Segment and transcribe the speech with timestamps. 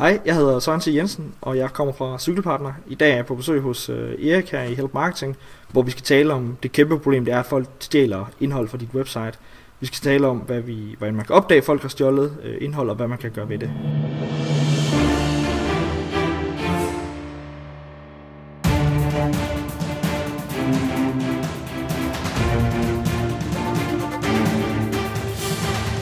[0.00, 0.86] Hej, jeg hedder Søren T.
[0.86, 2.72] Jensen, og jeg kommer fra Cykelpartner.
[2.86, 5.36] I dag er jeg på besøg hos øh, Erik her i Help Marketing,
[5.68, 8.78] hvor vi skal tale om det kæmpe problem, det er, at folk stjæler indhold fra
[8.78, 9.32] dit website.
[9.80, 12.56] Vi skal tale om, hvad, vi, hvad man kan opdage, at folk har stjålet øh,
[12.60, 13.70] indhold, og hvad man kan gøre ved det.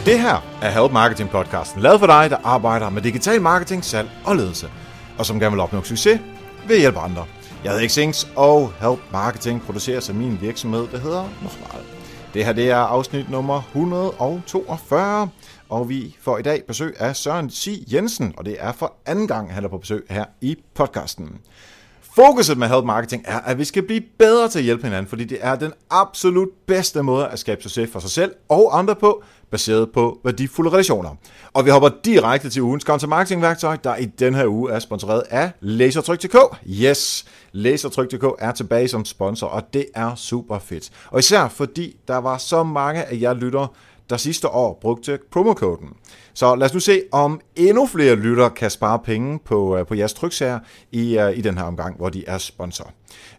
[0.08, 4.10] Det her er Help Marketing podcasten, lavet for dig, der arbejder med digital marketing, salg
[4.24, 4.70] og ledelse,
[5.18, 6.20] og som gerne vil opnå succes
[6.66, 7.26] ved at hjælpe andre.
[7.64, 11.84] Jeg hedder Xings, og Help Marketing producerer sig min virksomhed, der hedder Normal.
[12.34, 15.28] Det her det er afsnit nummer 142,
[15.68, 17.84] og vi får i dag besøg af Søren C.
[17.92, 21.38] Jensen, og det er for anden gang, han er på besøg her i podcasten.
[22.20, 25.24] Fokuset med Help Marketing er, at vi skal blive bedre til at hjælpe hinanden, fordi
[25.24, 29.22] det er den absolut bedste måde at skabe succes for sig selv og andre på,
[29.50, 31.10] baseret på værdifulde relationer.
[31.52, 34.78] Og vi hopper direkte til ugens content marketing værktøj, der i den her uge er
[34.78, 36.36] sponsoreret af Lasertryk.dk.
[36.66, 40.90] Yes, Lasertryk.dk er tilbage som sponsor, og det er super fedt.
[41.10, 43.68] Og især fordi der var så mange af jer lyttere,
[44.10, 45.88] der sidste år brugte promokoden.
[46.34, 49.94] Så lad os nu se, om endnu flere lytter kan spare penge på, øh, på
[49.94, 50.58] jeres tryksager
[50.92, 52.92] i, øh, i den her omgang, hvor de er sponsor.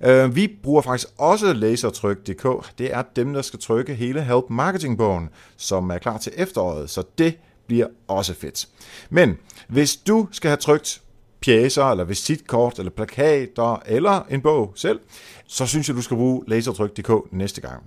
[0.07, 2.77] Uh, vi bruger faktisk også lasertryk.dk.
[2.77, 7.03] Det er dem, der skal trykke hele Help Marketing-bogen, som er klar til efteråret, så
[7.17, 8.67] det bliver også fedt.
[9.09, 11.01] Men hvis du skal have trykt
[11.41, 14.99] pjæser, eller visitkort, eller plakater, eller en bog selv,
[15.47, 17.83] så synes jeg, du skal bruge lasertryk.dk næste gang.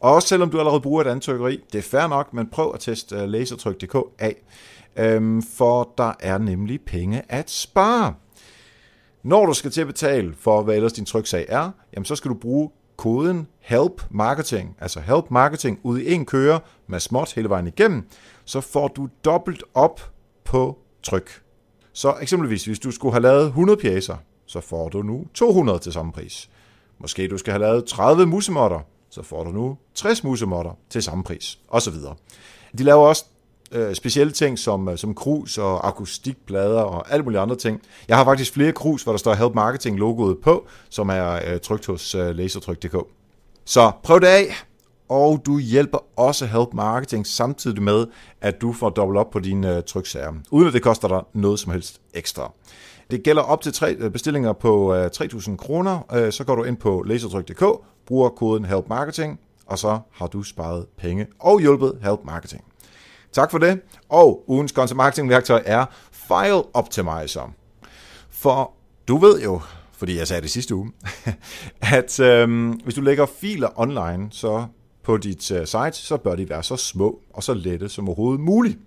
[0.00, 2.70] Og også selvom du allerede bruger et andet trykkeri, det er fair nok, men prøv
[2.74, 4.36] at teste øh, lasertryk.dk af,
[4.96, 8.14] øhm, for der er nemlig penge at spare.
[9.22, 12.28] Når du skal til at betale for, hvad ellers din tryksag er, jamen så skal
[12.28, 17.48] du bruge koden HELP MARKETING, altså HELP MARKETING ud i en køre med småt hele
[17.48, 18.08] vejen igennem,
[18.44, 20.12] så får du dobbelt op
[20.44, 21.42] på tryk.
[21.92, 25.92] Så eksempelvis, hvis du skulle have lavet 100 pjæser, så får du nu 200 til
[25.92, 26.50] samme pris.
[26.98, 28.80] Måske du skal have lavet 30 musemotter,
[29.10, 32.14] så får du nu 60 musemotter til samme pris, og så videre.
[32.78, 33.24] De laver også
[33.72, 37.80] øh, specielle ting som, øh, som krus og akustikplader og alle mulige andre ting.
[38.08, 41.60] Jeg har faktisk flere krus, hvor der står Help Marketing logoet på, som er øh,
[41.60, 42.96] trykt hos øh, lasertryk.dk.
[43.64, 44.46] Så prøv det af,
[45.08, 48.06] og du hjælper også Help Marketing samtidig med,
[48.40, 51.58] at du får dobbelt op på dine øh, tryksager, uden at det koster dig noget
[51.60, 52.52] som helst ekstra.
[53.10, 56.14] Det gælder op til tre øh, bestillinger på øh, 3.000 kroner.
[56.14, 57.64] Øh, så går du ind på lasertryk.dk,
[58.06, 62.64] bruger koden Help Marketing, og så har du sparet penge og hjulpet Help Marketing.
[63.32, 63.80] Tak for det.
[64.08, 67.52] Og ugens content marketing værktøj er File Optimizer.
[68.30, 68.72] For
[69.08, 69.60] du ved jo,
[69.92, 70.92] fordi jeg sagde det sidste uge,
[71.96, 74.64] at øhm, hvis du lægger filer online så
[75.02, 78.40] på dit øh, site, så bør de være så små og så lette som overhovedet
[78.40, 78.78] muligt.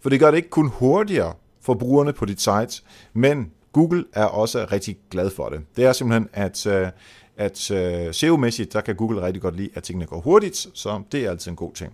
[0.00, 1.34] For det gør det ikke kun hurtigere
[1.68, 5.60] for brugerne på dit site, men Google er også rigtig glad for det.
[5.76, 6.88] Det er simpelthen, at, øh,
[7.36, 11.24] at øh, SEO-mæssigt, der kan Google rigtig godt lide, at tingene går hurtigt, så det
[11.24, 11.92] er altid en god ting.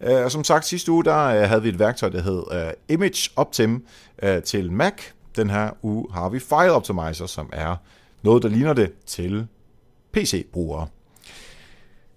[0.00, 3.86] Øh, og som sagt, sidste uge, der havde vi et værktøj, der hed Image Optim
[4.44, 4.92] til Mac.
[5.36, 7.76] Den her uge har vi File Optimizer, som er
[8.22, 9.46] noget, der ligner det til
[10.12, 10.86] PC-brugere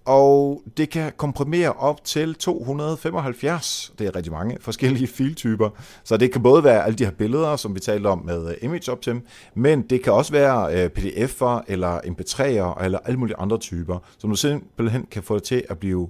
[0.10, 3.94] og det kan komprimere op til 275.
[4.00, 5.70] Det er rigtig mange forskellige filtyper.
[6.04, 8.56] Så det kan både være alle de her billeder, som vi talte om med øh,
[8.62, 9.22] Image Optim,
[9.54, 14.30] men det kan også være øh, PDF'er eller MP3'er eller alle mulige andre typer, som
[14.30, 16.10] du simpelthen kan få det til at blive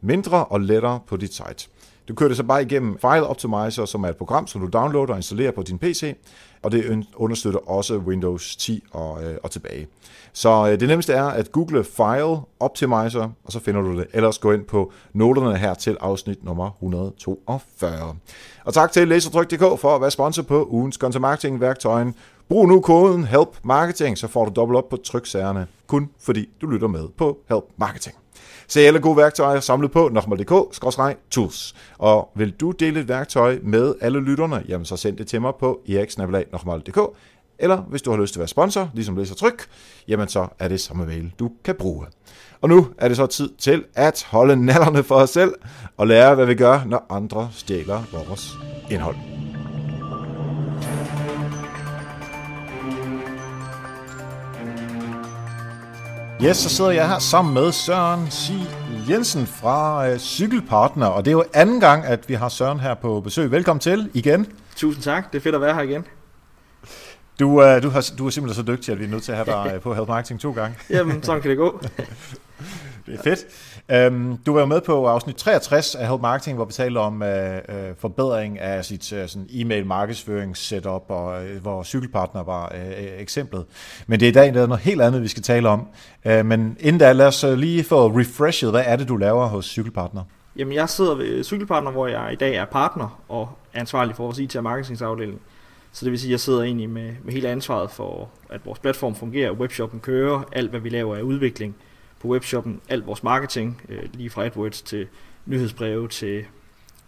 [0.00, 1.68] mindre og lettere på dit site.
[2.08, 5.12] Du kører det så bare igennem File Optimizer, som er et program, som du downloader
[5.12, 6.16] og installerer på din PC,
[6.62, 9.86] og det understøtter også Windows 10 og, øh, og tilbage.
[10.32, 14.06] Så øh, det nemmeste er at google File Optimizer, og så finder du det.
[14.12, 18.16] Ellers gå ind på noterne her til afsnit nummer 142.
[18.64, 22.14] Og tak til Lasertryk.dk for at være sponsor på ugens content marketing værktøjen.
[22.48, 26.66] Brug nu koden HELP MARKETING, så får du dobbelt op på tryksagerne, kun fordi du
[26.66, 28.16] lytter med på HELP MARKETING.
[28.70, 31.74] Se alle gode værktøjer samlet på nokmal.dk-tools.
[31.98, 35.52] Og vil du dele et værktøj med alle lytterne, jamen så send det til mig
[35.60, 36.98] på eriksnabelag.dk
[37.60, 39.66] eller hvis du har lyst til at være sponsor, ligesom Læser Tryk,
[40.08, 42.06] jamen så er det samme mail, du kan bruge.
[42.60, 45.54] Og nu er det så tid til at holde nallerne for os selv
[45.96, 48.52] og lære, hvad vi gør, når andre stjæler vores
[48.90, 49.29] indhold.
[56.44, 58.50] Yes, så sidder jeg her sammen med Søren C.
[59.08, 62.94] Jensen fra øh, Cykelpartner, og det er jo anden gang, at vi har Søren her
[62.94, 63.50] på besøg.
[63.50, 64.46] Velkommen til igen.
[64.76, 66.04] Tusind tak, det er fedt at være her igen.
[67.40, 69.38] Du, uh, du, har, du er simpelthen så dygtig, at vi er nødt til at
[69.46, 70.76] have dig på Health Marketing to gange.
[70.90, 71.80] Jamen, sådan kan det gå.
[73.06, 73.38] Det er fedt.
[73.92, 77.22] Øhm, du var jo med på afsnit 63 af Help Marketing, hvor vi talte om
[77.22, 82.88] øh, øh forbedring af sit øh, sådan e-mail markedsførings-setup, og øh, hvor cykelpartner var øh,
[82.88, 83.64] øh, eksemplet.
[84.06, 85.86] Men det er i dag der er noget helt andet, vi skal tale om.
[86.24, 89.64] Øh, men inden da, lad os lige få refreshet, hvad er det, du laver hos
[89.64, 90.22] cykelpartner?
[90.56, 94.24] Jamen, jeg sidder ved cykelpartner, hvor jeg i dag er partner og er ansvarlig for
[94.24, 95.40] vores IT- og marketingsafdeling.
[95.92, 98.78] Så det vil sige, at jeg sidder egentlig med, med hele ansvaret for, at vores
[98.78, 101.74] platform fungerer, webshoppen kører, alt hvad vi laver er udvikling
[102.20, 105.06] på webshoppen, alt vores marketing, øh, lige fra AdWords til
[105.46, 106.44] nyhedsbreve til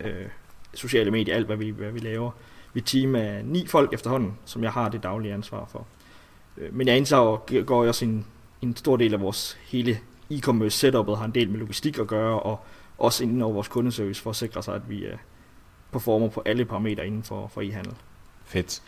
[0.01, 0.27] øh,
[0.75, 2.31] sociale medier, alt hvad vi, hvad vi laver.
[2.75, 5.87] Vi team af ni folk efterhånden, som jeg har det daglige ansvar for.
[6.57, 8.27] Øh, men jeg indtager går også en,
[8.63, 9.99] en stor del af vores hele
[10.31, 12.61] e-commerce setupet, har en del med logistik at gøre, og
[12.99, 15.17] også inden over vores kundeservice for at sikre sig, at vi øh,
[15.93, 17.95] performer på alle parametre inden for, for e-handel.
[18.45, 18.83] Fedt.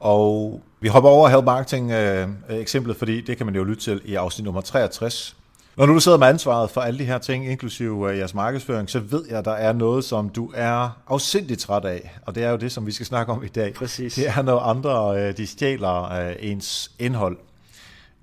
[0.00, 3.82] Og vi hopper over Help Marketing øh, øh eksemplet, fordi det kan man jo lytte
[3.82, 5.36] til i afsnit nummer 63.
[5.78, 8.90] Når nu du sidder med ansvaret for alle de her ting, inklusive øh, jeres markedsføring,
[8.90, 12.18] så ved jeg, at der er noget, som du er afsindigt træt af.
[12.22, 13.74] Og det er jo det, som vi skal snakke om i dag.
[13.74, 14.14] Præcis.
[14.14, 17.38] Det er, når andre øh, de stjæler øh, ens indhold.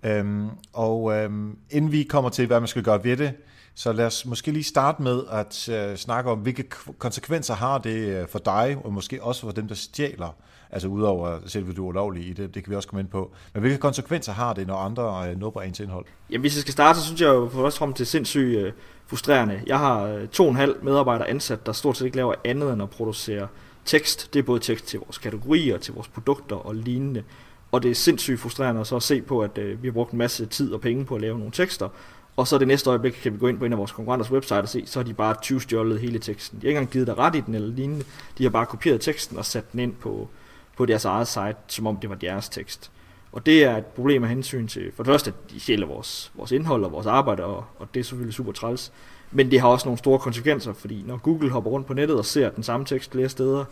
[0.04, 3.34] Øhm, og øhm, inden vi kommer til, hvad man skal gøre ved det,
[3.76, 6.64] så lad os måske lige starte med at øh, snakke om, hvilke
[6.98, 10.36] konsekvenser har det øh, for dig, og måske også for dem, der stjæler,
[10.72, 13.32] altså udover selve du er ulovlig i det, det kan vi også komme ind på.
[13.54, 16.06] Men hvilke konsekvenser har det, når andre øh, nubber ens indhold?
[16.30, 18.74] Jamen hvis jeg skal starte, så synes jeg jo først os frem til sindssygt øh,
[19.08, 19.62] frustrerende.
[19.68, 22.74] Jeg har uh, to og en halv medarbejdere ansat, der stort set ikke laver andet
[22.74, 23.48] end at producere
[23.86, 24.34] tekst.
[24.34, 27.24] Det er både tekst til vores kategorier, til vores produkter og lignende.
[27.72, 30.18] Og det er sindssygt frustrerende at så se på, at øh, vi har brugt en
[30.18, 31.90] masse tid og penge på at lave nogle tekster,
[32.38, 34.60] og så det næste øjeblik kan vi gå ind på en af vores konkurrenters website
[34.60, 36.60] og se, så har de bare 20 stjålet hele teksten.
[36.60, 38.06] De har ikke engang givet dig ret i den eller lignende.
[38.38, 40.30] De har bare kopieret teksten og sat den ind på,
[40.78, 42.92] på deres eget site, som om det var deres tekst.
[43.32, 46.32] Og det er et problem af hensyn til, for det første, at de sjæler vores,
[46.36, 48.92] vores indhold og vores arbejde, og, og det er selvfølgelig super træls.
[49.32, 52.26] Men det har også nogle store konsekvenser, fordi når Google hopper rundt på nettet og
[52.26, 53.66] ser den samme tekst flere steder,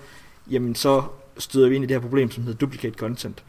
[0.52, 1.04] jamen så
[1.38, 3.44] støder vi ind i det her problem, som hedder duplicate content.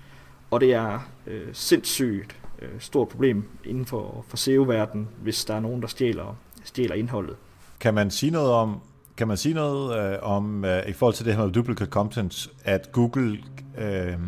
[0.50, 5.61] Og det er øh, sindssygt øh, stort problem inden for, for SEO-verdenen, hvis der er
[5.61, 7.37] nogen, der stjæler, stjæler indholdet.
[7.81, 8.81] Kan man sige noget om,
[9.16, 12.50] kan man sige noget øh, om, øh, i forhold til det her med duplicate content,
[12.64, 13.38] at Google
[13.78, 14.19] øh,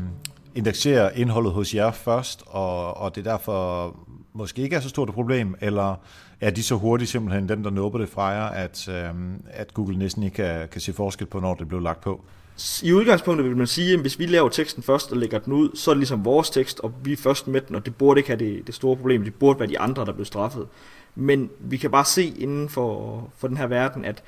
[0.54, 3.94] indekserer indholdet hos jer først, og, og det er derfor
[4.32, 5.94] måske ikke er så stort et problem, eller
[6.40, 9.10] er de så hurtigt simpelthen dem, der nubber det fra jer, at, øh,
[9.46, 12.24] at Google næsten ikke kan, kan se forskel på, når det blev lagt på?
[12.82, 15.70] I udgangspunktet vil man sige, at hvis vi laver teksten først og lægger den ud,
[15.74, 18.20] så er det ligesom vores tekst, og vi er først med den, og det burde
[18.20, 19.24] ikke have det, det store problem.
[19.24, 20.68] Det burde være de andre, der blev straffet.
[21.14, 24.22] Men vi kan bare se inden for, for den her verden, at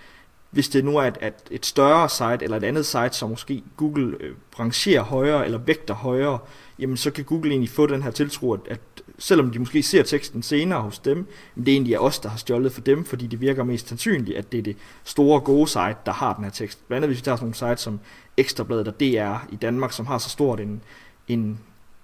[0.51, 3.63] hvis det nu er et, et, et større site, eller et andet site, som måske
[3.77, 6.39] Google øh, rangerer højere, eller vægter højere,
[6.79, 8.81] jamen så kan Google egentlig få den her tiltro, at, at
[9.19, 12.37] selvom de måske ser teksten senere hos dem, men det er egentlig os, der har
[12.37, 15.97] stjålet for dem, fordi det virker mest sandsynligt, at det er det store gode site,
[16.07, 16.89] der har den her tekst.
[16.89, 18.01] Blandt andet hvis vi tager sådan nogle sites som
[18.37, 20.83] Ekstrabladet og DR i Danmark, som har så stort en,
[21.29, 21.59] en,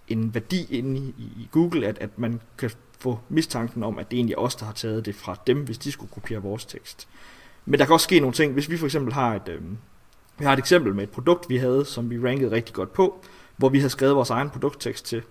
[0.09, 4.17] en værdi inde i, i Google, at, at man kan få mistanken om, at det
[4.17, 7.09] er egentlig os, der har taget det fra dem, hvis de skulle kopiere vores tekst.
[7.65, 9.61] Men der kan også ske nogle ting, hvis vi for eksempel har et, øh,
[10.39, 13.25] vi har et eksempel med et produkt, vi havde, som vi rankede rigtig godt på,
[13.57, 15.23] hvor vi havde skrevet vores egen produkttekst til.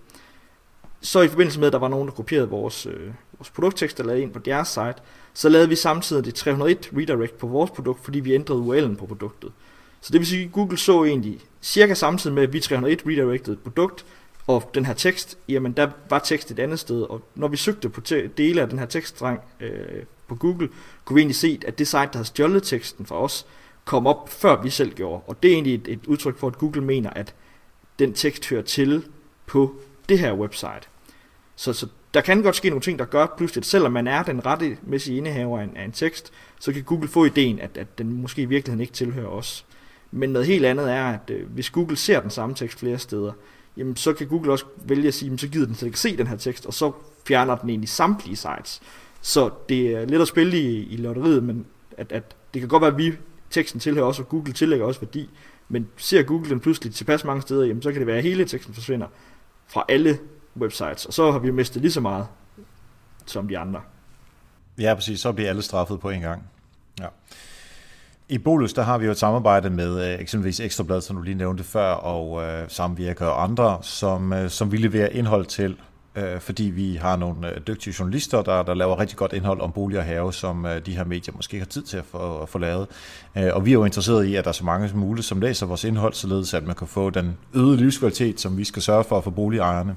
[1.04, 3.06] Så i forbindelse med, at der var nogen, der kopierede vores, øh,
[3.38, 4.94] vores produkttekst og lavede ind på deres site,
[5.34, 9.06] så lavede vi samtidig det 301 redirect på vores produkt, fordi vi ændrede URL'en på
[9.06, 9.52] produktet.
[10.00, 13.56] Så det vil sige, at Google så egentlig cirka samtidig med, at vi 301 redirected
[13.56, 14.04] produkt,
[14.46, 17.88] og den her tekst, jamen der var tekst et andet sted, og når vi søgte
[17.88, 18.00] på
[18.36, 20.68] dele af den her tekststreng øh, på Google,
[21.04, 23.46] kunne vi egentlig se, at det site, der havde stjålet teksten fra os,
[23.84, 25.22] kom op før vi selv gjorde.
[25.26, 27.34] Og det er egentlig et, et udtryk for, at Google mener, at
[27.98, 29.04] den tekst hører til
[29.46, 29.74] på
[30.08, 30.88] det her website.
[31.56, 34.22] Så, så der kan godt ske nogle ting, der gør pludselig, at selvom man er
[34.22, 37.98] den rettemæssige indehaver af en, af en tekst, så kan Google få ideen, at, at
[37.98, 39.66] den måske i virkeligheden ikke tilhører os.
[40.10, 43.32] Men noget helt andet er, at øh, hvis Google ser den samme tekst flere steder,
[43.76, 46.16] jamen så kan Google også vælge at sige, jamen, så gider den slet ikke se
[46.16, 46.92] den her tekst, og så
[47.26, 48.82] fjerner den egentlig samtlige sites.
[49.20, 51.66] Så det er lidt at spille i, i lotteriet, men
[51.98, 53.12] at, at det kan godt være, at vi
[53.50, 55.30] teksten tilhører også, og Google tillægger også værdi,
[55.68, 58.44] men ser Google den pludselig tilpas mange steder, jamen så kan det være, at hele
[58.44, 59.06] teksten forsvinder
[59.68, 60.18] fra alle
[60.56, 62.26] websites, og så har vi mistet lige så meget
[63.26, 63.80] som de andre.
[64.78, 65.20] Ja, præcis.
[65.20, 66.42] Så bliver alle straffet på en gang.
[67.00, 67.06] Ja.
[68.28, 71.34] I Bolus, der har vi jo et samarbejde med øh, eksempelvis Ekstrablad, som du lige
[71.34, 75.76] nævnte før, og øh, samvirker og andre, som, øh, som vi leverer indhold til
[76.16, 79.72] øh, fordi vi har nogle øh, dygtige journalister, der, der laver rigtig godt indhold om
[79.72, 82.38] bolig og have, som øh, de her medier måske ikke har tid til at få,
[82.38, 82.86] at få lavet.
[83.36, 85.40] Øh, og vi er jo interesseret i, at der er så mange som muligt, som
[85.40, 89.04] læser vores indhold, således at man kan få den øgede livskvalitet, som vi skal sørge
[89.04, 89.96] for for boligejerne.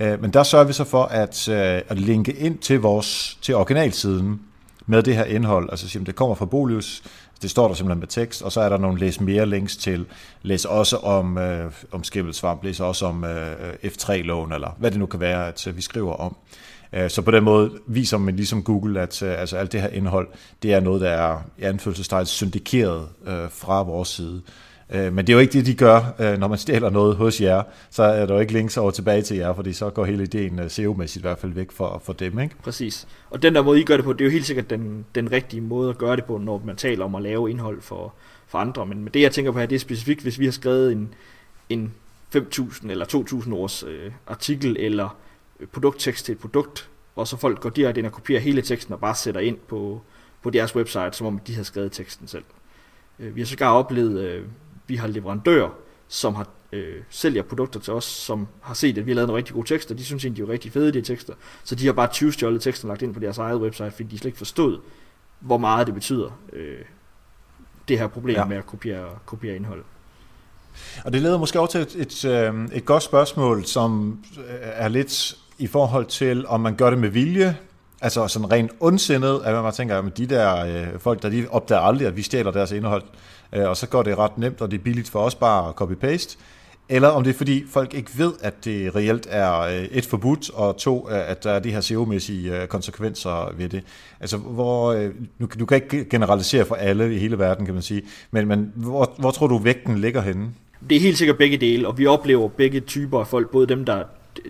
[0.00, 3.54] Øh, men der sørger vi så for at, øh, at linke ind til vores til
[3.54, 4.40] originalsiden,
[4.88, 5.70] med det her indhold.
[5.70, 7.02] Altså siger, det kommer fra Bolius,
[7.42, 10.06] det står der simpelthen med tekst, og så er der nogle læs mere links til,
[10.42, 15.06] læs også om, øh, om skimmelsvamp, læs også om øh, F3-lån, eller hvad det nu
[15.06, 16.36] kan være, at øh, vi skriver om.
[16.92, 19.88] Øh, så på den måde viser man ligesom Google, at øh, altså alt det her
[19.88, 20.28] indhold,
[20.62, 24.42] det er noget, der er i anfølgelsestegn syndikeret øh, fra vores side.
[24.90, 27.40] Øh, men det er jo ikke det, de gør, øh, når man stjæler noget hos
[27.40, 27.62] jer.
[27.90, 30.58] Så er der jo ikke links over tilbage til jer, fordi så går hele ideen
[30.58, 32.38] øh, SEO-mæssigt i hvert fald væk for, for dem.
[32.38, 32.54] Ikke?
[32.62, 33.08] Præcis.
[33.30, 35.32] Og den der måde, I gør det på, det er jo helt sikkert den, den
[35.32, 38.14] rigtige måde at gøre det på, når man taler om at lave indhold for,
[38.46, 38.86] for andre.
[38.86, 41.14] Men, men det, jeg tænker på her, det er specifikt, hvis vi har skrevet en,
[41.68, 41.94] en
[42.36, 45.16] 5.000 eller 2.000 års øh, artikel eller
[45.60, 48.94] øh, produkttekst til et produkt, og så folk går direkte ind og kopierer hele teksten
[48.94, 50.00] og bare sætter ind på,
[50.42, 52.44] på deres website, som om de har skrevet teksten selv.
[53.18, 54.44] Øh, vi har sågar oplevet øh,
[54.88, 55.70] vi har leverandører,
[56.08, 59.38] som har øh, sælger produkter til os, som har set, at vi har lavet nogle
[59.38, 59.94] rigtig gode tekster.
[59.94, 61.34] De synes egentlig, de er rigtig fede, de tekster.
[61.64, 64.18] Så de har bare 20 stjålet tekster lagt ind på deres eget website, fordi de
[64.18, 64.78] slet ikke forstod,
[65.40, 66.78] hvor meget det betyder, øh,
[67.88, 68.44] det her problem ja.
[68.44, 69.84] med at kopiere, kopiere indhold.
[71.04, 74.88] Og det leder måske over til et, et, øh, et godt spørgsmål, som øh, er
[74.88, 77.56] lidt i forhold til, om man gør det med vilje,
[78.00, 81.80] altså sådan rent ondsindet, at man tænker, at de der øh, folk, der de opdager
[81.80, 83.08] aldrig, at vi stjæler deres indhold, øh,
[83.52, 85.74] Øh, og så går det ret nemt, og det er billigt for os bare at
[85.74, 86.38] copy-paste,
[86.88, 90.50] eller om det er fordi folk ikke ved, at det reelt er øh, et forbudt,
[90.50, 93.82] og to, øh, at der er de her CO-mæssige konsekvenser ved det.
[94.20, 98.02] Altså, hvor, nu, du kan ikke generalisere for alle i hele verden, kan man sige,
[98.30, 100.48] men, men hvor, hvor tror du vægten ligger henne?
[100.88, 103.84] Det er helt sikkert begge dele, og vi oplever begge typer af folk, både dem,
[103.84, 104.02] der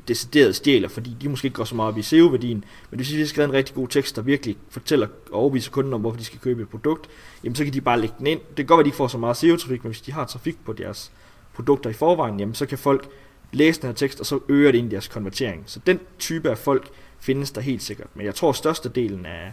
[0.09, 3.19] decideret stjæler, fordi de måske ikke går så meget op i SEO-værdien, men hvis vi
[3.19, 6.25] har skrevet en rigtig god tekst, der virkelig fortæller og overviser kunden om, hvorfor de
[6.25, 7.09] skal købe et produkt,
[7.45, 8.41] jamen så kan de bare lægge den ind.
[8.41, 10.25] Det kan godt være, at de ikke får så meget SEO-trafik, men hvis de har
[10.25, 11.13] trafik på deres
[11.55, 13.09] produkter i forvejen, jamen så kan folk
[13.53, 15.63] læse den her tekst, og så øger det ind i deres konvertering.
[15.67, 16.89] Så den type af folk
[17.21, 18.09] findes der helt sikkert.
[18.15, 19.53] Men jeg tror, at størstedelen af,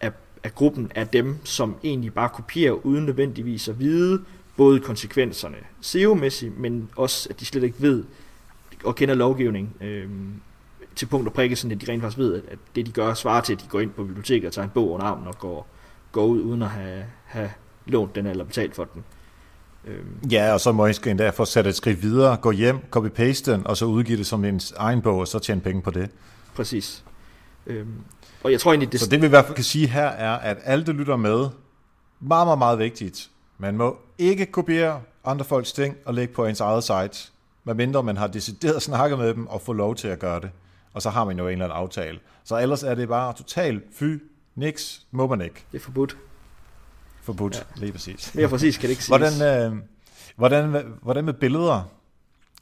[0.00, 0.12] af,
[0.44, 4.24] af gruppen er dem, som egentlig bare kopierer uden nødvendigvis at vide
[4.56, 8.04] både konsekvenserne SEO-mæssigt, men også at de slet ikke ved,
[8.84, 10.08] og kender lovgivning øh,
[10.96, 13.40] til punkt og prikke, sådan at de rent faktisk ved, at det de gør svarer
[13.40, 15.66] til, at de går ind på biblioteket og tager en bog under armen og går,
[16.12, 17.50] går ud uden at have, have
[17.86, 19.04] lånt den eller betalt for den.
[19.86, 20.28] Øhm.
[20.30, 23.66] Ja, og så må I endda få sat et skridt videre, gå hjem, copy-paste den,
[23.66, 26.10] og så udgive det som en egen bog, og så tjene penge på det.
[26.54, 27.04] Præcis.
[27.66, 27.94] Øhm,
[28.42, 29.00] og jeg tror egentlig, det...
[29.00, 31.48] Så det vi i hvert fald kan sige her er, at alle, der lytter med,
[32.20, 33.30] meget, meget, meget vigtigt.
[33.58, 37.32] Man må ikke kopiere andre folks ting og lægge på ens eget site
[37.64, 40.50] medmindre man har decideret snakket med dem og få lov til at gøre det.
[40.92, 42.18] Og så har man jo en eller anden aftale.
[42.44, 44.18] Så ellers er det bare totalt fy,
[44.54, 45.64] niks, må man ikke.
[45.72, 46.16] Det er forbudt.
[47.22, 47.80] Forbudt, ja.
[47.80, 48.34] lige præcis.
[48.34, 49.38] Mere præcis kan det ikke siges.
[49.38, 49.78] Hvordan, øh,
[50.36, 51.90] hvordan, hvordan med billeder?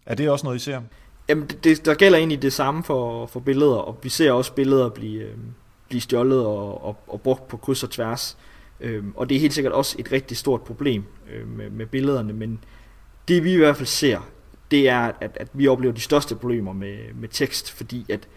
[0.06, 0.80] Er det også noget, I ser?
[1.28, 4.88] Jamen, det, der gælder egentlig det samme for, for billeder, og vi ser også billeder
[4.88, 5.36] blive, øh,
[5.88, 8.38] blive stjålet og, og, og brugt på kryds og tværs.
[8.80, 12.32] Øh, og det er helt sikkert også et rigtig stort problem øh, med, med billederne,
[12.32, 12.64] men
[13.28, 14.20] det vi i hvert fald ser,
[14.70, 18.28] det er, at, at vi oplever de største problemer med, med tekst, fordi at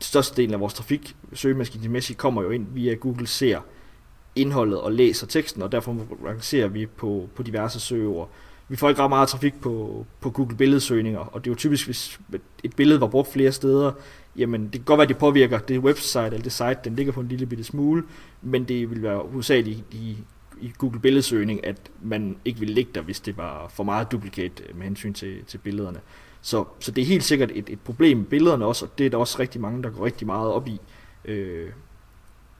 [0.00, 3.60] størstedelen af vores trafik, søgemaskinemæssigt, kommer jo ind via Google ser
[4.36, 8.30] indholdet og læser teksten, og derfor rangerer vi på, på diverse søgeord.
[8.68, 11.84] Vi får ikke ret meget trafik på, på Google billedsøgninger, og det er jo typisk,
[11.86, 12.20] hvis
[12.64, 13.92] et billede var brugt flere steder,
[14.36, 17.12] jamen det kan godt være, at det påvirker det website eller det site, den ligger
[17.12, 18.02] på en lille bitte smule,
[18.42, 20.16] men det vil være hovedsageligt de
[20.62, 24.62] i Google billedsøgning, at man ikke ville ligge der, hvis det var for meget duplikat
[24.68, 26.00] øh, med hensyn til, til billederne.
[26.40, 29.10] Så, så det er helt sikkert et, et problem med billederne også, og det er
[29.10, 30.80] der også rigtig mange, der går rigtig meget op i,
[31.24, 31.70] øh,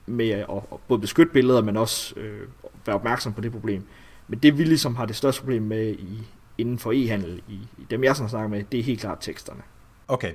[0.05, 2.47] med at, at både beskytte billeder, men også øh,
[2.85, 3.83] være opmærksom på det problem.
[4.27, 7.85] Men det vi ligesom har det største problem med i, inden for e-handel, i, i
[7.89, 9.61] dem jeg snakker med, det er helt klart teksterne.
[10.07, 10.31] Okay,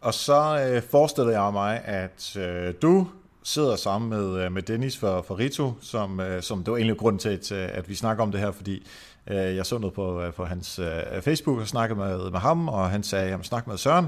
[0.00, 3.06] og så øh, forestiller jeg mig, at øh, du
[3.42, 6.96] sidder sammen med, øh, med Dennis for, for Rito, som, øh, som det var egentlig
[6.96, 8.86] grund til, øh, at vi snakker om det her, fordi
[9.26, 10.80] øh, jeg så noget på, på hans
[11.20, 14.06] Facebook og snakkede med, med ham, og han sagde, at jeg snakke med Søren.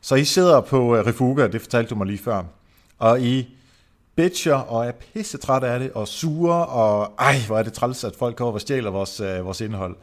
[0.00, 2.42] Så I sidder på Refuga, det fortalte du mig lige før,
[2.98, 3.48] og I
[4.16, 8.04] bitcher og er pisse træt af det, og sure, og ej, hvor er det træls,
[8.04, 9.96] at folk kommer og stjæler vores, vores indhold.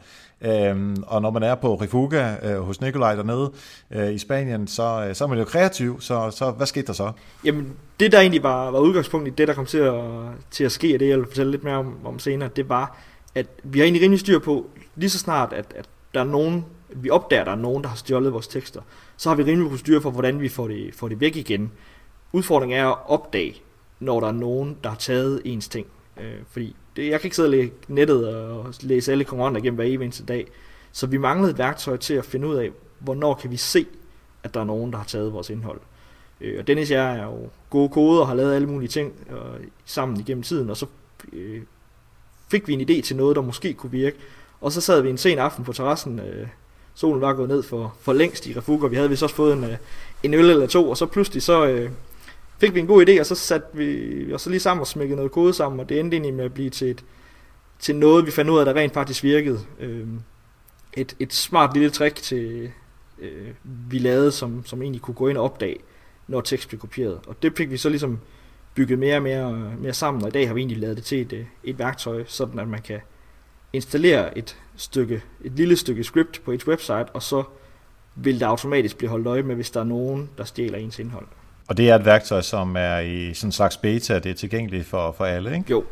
[0.44, 3.52] Øhm, og når man er på Refuga øh, hos Nikolaj dernede
[3.90, 6.92] øh, i Spanien, så, øh, så er man jo kreativ, så, så hvad skete der
[6.92, 7.12] så?
[7.44, 10.02] Jamen, det der egentlig var, var udgangspunktet i det, der kom til at,
[10.50, 12.98] til at ske, og det jeg vil fortælle lidt mere om, om senere, det var,
[13.34, 16.64] at vi har egentlig rimelig styr på, lige så snart, at, at der er nogen,
[16.88, 18.80] vi opdager, at der er nogen, der har stjålet vores tekster,
[19.16, 21.72] så har vi rimelig på styr for, hvordan vi får det, får det væk igen.
[22.32, 23.54] Udfordringen er at opdage,
[24.00, 25.86] når der er nogen, der har taget ens ting.
[26.20, 29.76] Øh, fordi det, jeg kan ikke sidde og lægge nettet og læse alle konkurrenter igennem
[29.76, 30.46] hver evig eneste dag.
[30.92, 33.86] Så vi manglede et værktøj til at finde ud af, hvornår kan vi se,
[34.42, 35.80] at der er nogen, der har taget vores indhold.
[36.40, 39.12] Øh, og Dennis og jeg er jo gode koder og har lavet alle mulige ting
[39.30, 40.86] øh, sammen igennem tiden, og så
[41.32, 41.62] øh,
[42.50, 44.16] fik vi en idé til noget, der måske kunne virke.
[44.60, 46.46] Og så sad vi en sen aften på terrassen, øh,
[46.94, 49.64] solen var gået ned for, for længst i Refug, vi havde vist også fået en,
[49.64, 49.76] øh,
[50.22, 51.90] en øl eller to, og så pludselig så øh,
[52.58, 55.16] fik vi en god idé, og så satte vi og så lige sammen og smækkede
[55.16, 57.04] noget kode sammen, og det endte egentlig med at blive til, et,
[57.78, 59.60] til noget, vi fandt ud af, der rent faktisk virkede.
[59.80, 60.06] Øh,
[60.92, 62.70] et, et smart lille trick til,
[63.18, 63.48] øh,
[63.90, 65.76] vi lavede, som, som egentlig kunne gå ind og opdage,
[66.28, 67.20] når tekst blev kopieret.
[67.26, 68.18] Og det fik vi så ligesom
[68.74, 71.20] bygget mere og mere, mere sammen, og i dag har vi egentlig lavet det til
[71.20, 73.00] et, øh, et værktøj, sådan at man kan
[73.72, 77.42] installere et stykke, et lille stykke script på et website, og så
[78.14, 81.26] vil det automatisk blive holdt øje med, hvis der er nogen, der stjæler ens indhold.
[81.68, 84.86] Og det er et værktøj, som er i sådan en slags beta, det er tilgængeligt
[84.86, 85.70] for, for alle, ikke?
[85.70, 85.84] Jo.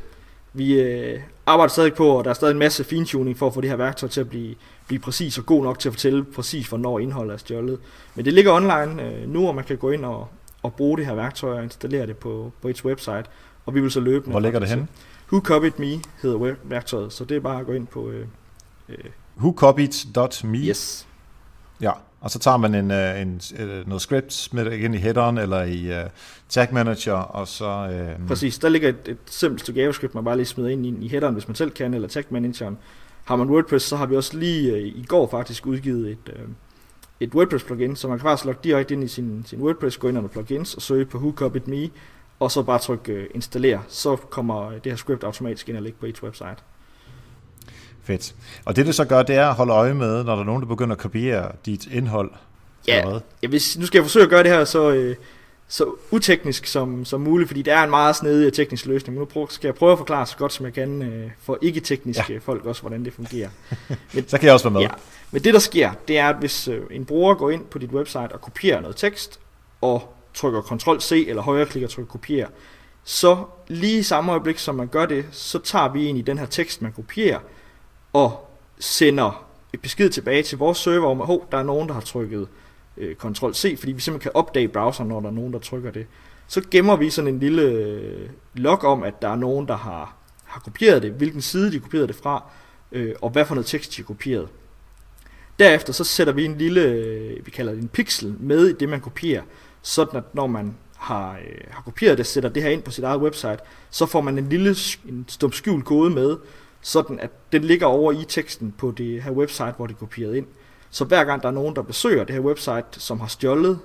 [0.52, 3.60] Vi øh, arbejder stadig på, og der er stadig en masse fintuning for at få
[3.60, 4.54] det her værktøj til at blive,
[4.86, 7.78] blive præcis og god nok til at fortælle præcis, hvornår indholdet er stjålet.
[8.14, 10.28] Men det ligger online øh, nu, og man kan gå ind og,
[10.62, 13.24] og bruge det her værktøj og installere det på, på et website.
[13.66, 14.86] Og vi vil så løbe Hvor ligger det henne?
[15.32, 18.10] Who Copied Me hedder web værktøjet, så det er bare at gå ind på...
[18.10, 18.26] Øh,
[18.88, 19.04] øh,
[19.36, 20.58] WhoCopied.me?
[20.58, 21.06] Yes.
[21.80, 25.38] Ja, og så tager man en, øh, en, en, noget script, smider ind i headeren
[25.38, 26.10] eller i uh,
[26.48, 27.88] tag manager, og så...
[28.20, 31.04] Uh, Præcis, der ligger et, et simpelt stykke JavaScript, man bare lige smider ind i,
[31.04, 32.78] i headeren, hvis man selv kan, eller tag manageren.
[33.24, 36.50] Har man WordPress, så har vi også lige uh, i går faktisk udgivet et, uh,
[37.20, 40.18] et WordPress-plugin, så man kan faktisk logge direkte ind i sin, sin WordPress, gå ind
[40.18, 41.90] under plugins og søge på Who Me,
[42.40, 45.98] og så bare trykke uh, installer, så kommer det her script automatisk ind og ligge
[46.00, 46.56] på et website.
[48.04, 48.34] Fedt.
[48.64, 50.62] Og det det så gør, det er at holde øje med, når der er nogen,
[50.62, 52.30] der begynder at kopiere dit indhold.
[52.88, 55.16] Ja, ja hvis, nu skal jeg forsøge at gøre det her så, øh,
[55.68, 59.18] så uteknisk som, som muligt, fordi det er en meget snedig teknisk løsning.
[59.18, 62.32] Men nu skal jeg prøve at forklare så godt som jeg kan øh, for ikke-tekniske
[62.32, 62.38] ja.
[62.38, 63.48] folk også, hvordan det fungerer.
[64.12, 64.80] Men, så kan jeg også være med.
[64.80, 64.90] Ja,
[65.30, 67.90] men det der sker, det er, at hvis øh, en bruger går ind på dit
[67.90, 69.40] website og kopierer noget tekst,
[69.80, 72.48] og trykker Ctrl-C eller højreklikker og trykker kopiere,
[73.04, 76.38] så lige i samme øjeblik, som man gør det, så tager vi ind i den
[76.38, 77.38] her tekst, man kopierer,
[78.12, 81.94] og sender et besked tilbage til vores server om, at oh, der er nogen, der
[81.94, 82.48] har trykket
[82.96, 86.06] øh, Ctrl-C, fordi vi simpelthen kan opdage browseren, når der er nogen, der trykker det.
[86.46, 90.16] Så gemmer vi sådan en lille øh, log om, at der er nogen, der har,
[90.44, 92.44] har kopieret det, hvilken side de kopierede det fra,
[92.92, 94.48] øh, og hvad for noget tekst de har kopieret.
[95.58, 98.88] Derefter så sætter vi en lille, øh, vi kalder det en pixel, med i det,
[98.88, 99.42] man kopierer,
[99.82, 103.04] sådan at når man har, øh, har kopieret det, sætter det her ind på sit
[103.04, 103.58] eget website,
[103.90, 104.76] så får man en lille
[105.08, 106.36] en stum skjult kode med,
[106.82, 110.36] sådan at den ligger over i teksten på det her website, hvor det er kopieret
[110.36, 110.46] ind.
[110.90, 113.78] Så hver gang der er nogen, der besøger det her website, som har stjålet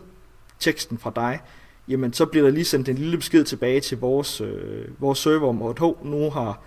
[0.60, 1.40] teksten fra dig,
[1.88, 5.50] jamen så bliver der lige sendt en lille besked tilbage til vores, øh, vores server
[5.50, 6.62] om, at nu har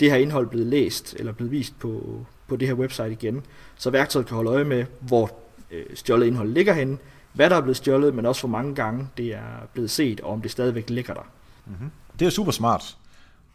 [0.00, 3.42] det her indhold blevet læst eller blevet vist på, på det her website igen.
[3.76, 5.30] Så værktøjet kan holde øje med, hvor
[5.70, 6.98] øh, stjålet indhold ligger henne,
[7.32, 10.30] hvad der er blevet stjålet, men også hvor mange gange det er blevet set, og
[10.32, 11.26] om det stadigvæk ligger der.
[11.66, 11.90] Mm-hmm.
[12.18, 12.96] Det er super smart.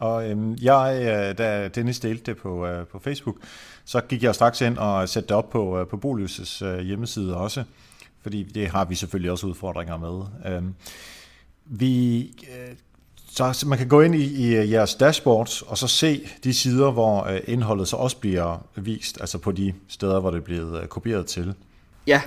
[0.03, 3.35] Og øhm, jeg, øh, da Dennis delte det på, øh, på Facebook,
[3.85, 7.37] så gik jeg straks ind og satte det op på, øh, på Bolius' øh, hjemmeside
[7.37, 7.63] også,
[8.21, 10.53] fordi det har vi selvfølgelig også udfordringer med.
[10.53, 10.75] Øhm,
[11.65, 12.75] vi, øh,
[13.29, 16.91] så man kan gå ind i, i øh, jeres dashboards og så se de sider,
[16.91, 20.81] hvor øh, indholdet så også bliver vist, altså på de steder, hvor det er blevet
[20.81, 21.53] øh, kopieret til.
[22.07, 22.21] Ja,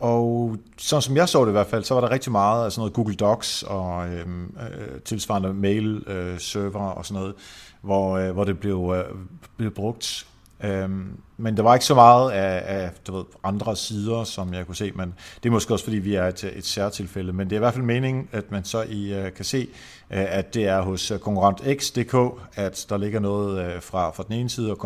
[0.00, 2.72] og så som jeg så det i hvert fald, så var der rigtig meget af
[2.72, 7.34] sådan noget Google Docs og øhm, øh, tilsvarende mail-server øh, og sådan noget,
[7.80, 9.16] hvor, øh, hvor det blev, øh,
[9.56, 10.26] blev brugt.
[10.64, 14.66] Øhm, men der var ikke så meget af, af du ved, andre sider, som jeg
[14.66, 17.32] kunne se, men det er måske også, fordi vi er et, et særtilfælde.
[17.32, 19.68] Men det er i hvert fald meningen, at man så i, øh, kan se,
[20.10, 22.14] øh, at det er hos øh, konkurrent X.dk,
[22.54, 24.78] at der ligger noget fra, fra den ene side, og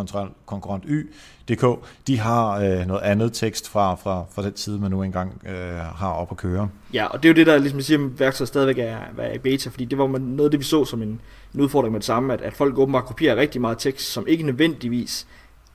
[0.46, 1.64] konkurrent Y.dk,
[2.06, 5.42] de har noget andet tekst fra, fra, fra den side, man nu engang
[5.94, 6.68] har op at køre.
[6.94, 9.38] Ja, og det er jo det, der ligesom siger, at værktøjet stadigvæk er, er i
[9.38, 11.20] beta, fordi det var noget af det, vi så som en,
[11.54, 14.46] en udfordring med det samme, at, at folk åbenbart kopierer rigtig meget tekst, som ikke
[14.46, 15.26] nødvendigvis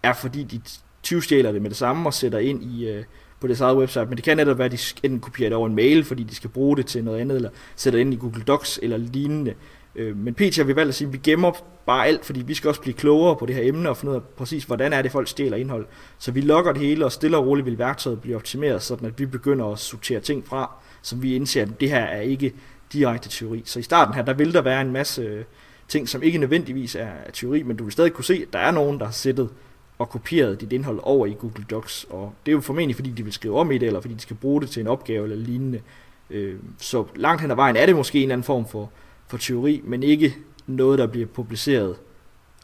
[0.06, 0.62] er fordi de
[1.04, 3.04] tyvstjæler det med det samme og sætter ind i, øh,
[3.40, 5.68] på deres eget website, men det kan netop være, at de enten kopierer det over
[5.68, 8.18] en mail, fordi de skal bruge det til noget andet, eller sætter det ind i
[8.18, 9.54] Google Docs eller lignende.
[9.96, 11.52] Øh, men PT har vi valgt at sige, at vi gemmer
[11.86, 14.16] bare alt, fordi vi skal også blive klogere på det her emne og finde ud
[14.16, 15.86] af præcis, hvordan er det, folk stjæler indhold.
[16.18, 19.20] Så vi logger det hele, og stille og roligt vil værktøjet blive optimeret, sådan at
[19.20, 22.54] vi begynder at sortere ting fra, som vi indser, at det her er ikke
[22.94, 23.62] direkte teori.
[23.66, 25.44] Så i starten her, der vil der være en masse øh,
[25.88, 28.72] ting, som ikke nødvendigvis er teori, men du vil stadig kunne se, at der er
[28.72, 29.50] nogen, der har sættet
[29.98, 33.24] og kopieret dit indhold over i Google Docs, og det er jo formentlig fordi de
[33.24, 35.38] vil skrive om i det, eller fordi de skal bruge det til en opgave eller
[35.38, 35.82] lignende.
[36.30, 38.92] Øh, så langt hen ad vejen er det måske en eller anden form for,
[39.28, 40.36] for teori, men ikke
[40.68, 41.96] noget, der bliver publiceret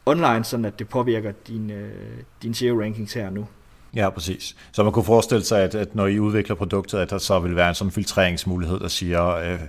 [0.05, 1.91] online, sådan at det påvirker din, øh,
[2.41, 3.47] din SEO-rankings her nu.
[3.95, 4.55] Ja, præcis.
[4.71, 7.55] Så man kunne forestille sig, at, at når I udvikler produktet, at der så vil
[7.55, 9.59] være en sådan filtreringsmulighed, der siger, øh,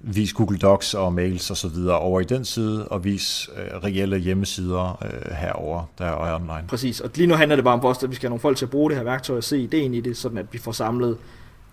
[0.00, 3.78] vis Google Docs og mails og så videre over i den side, og vis øh,
[3.84, 6.64] reelle hjemmesider øh, herover der er online.
[6.68, 8.56] Præcis, og lige nu handler det bare om os, at vi skal have nogle folk
[8.56, 10.72] til at bruge det her værktøj og se ideen i det, sådan at vi får
[10.72, 11.18] samlet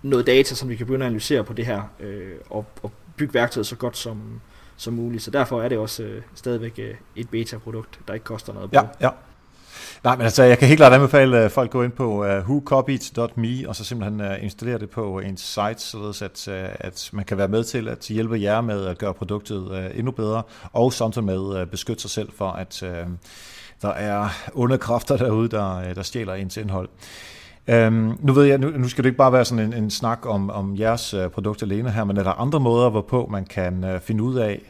[0.02, 3.34] noget data, som vi kan begynde at analysere på det her, øh, og, og bygge
[3.34, 4.42] værktøjet så godt som,
[4.78, 5.24] som muligt.
[5.24, 8.70] Så derfor er det også øh, stadigvæk øh, et beta-produkt, der ikke koster noget.
[8.74, 9.10] Ja, ja.
[10.04, 12.40] Nej, men altså, jeg kan helt klart anbefale øh, at folk gå ind på øh,
[12.40, 17.10] uh, whocopied.me og så simpelthen uh, installere det på en site, således at, uh, at
[17.14, 20.44] man kan være med til at hjælpe jer med at gøre produktet uh, endnu bedre,
[20.74, 23.12] og samtidig med at uh, beskytte sig selv for, at uh,
[23.82, 26.90] der er onde kræfter derude, der, der stjæler ens indhold.
[27.88, 30.26] Um, nu ved jeg, nu, nu skal det ikke bare være sådan en, en snak
[30.26, 33.84] om, om jeres uh, produkt alene her, men er der andre måder, hvorpå man kan
[33.84, 34.62] uh, finde ud af,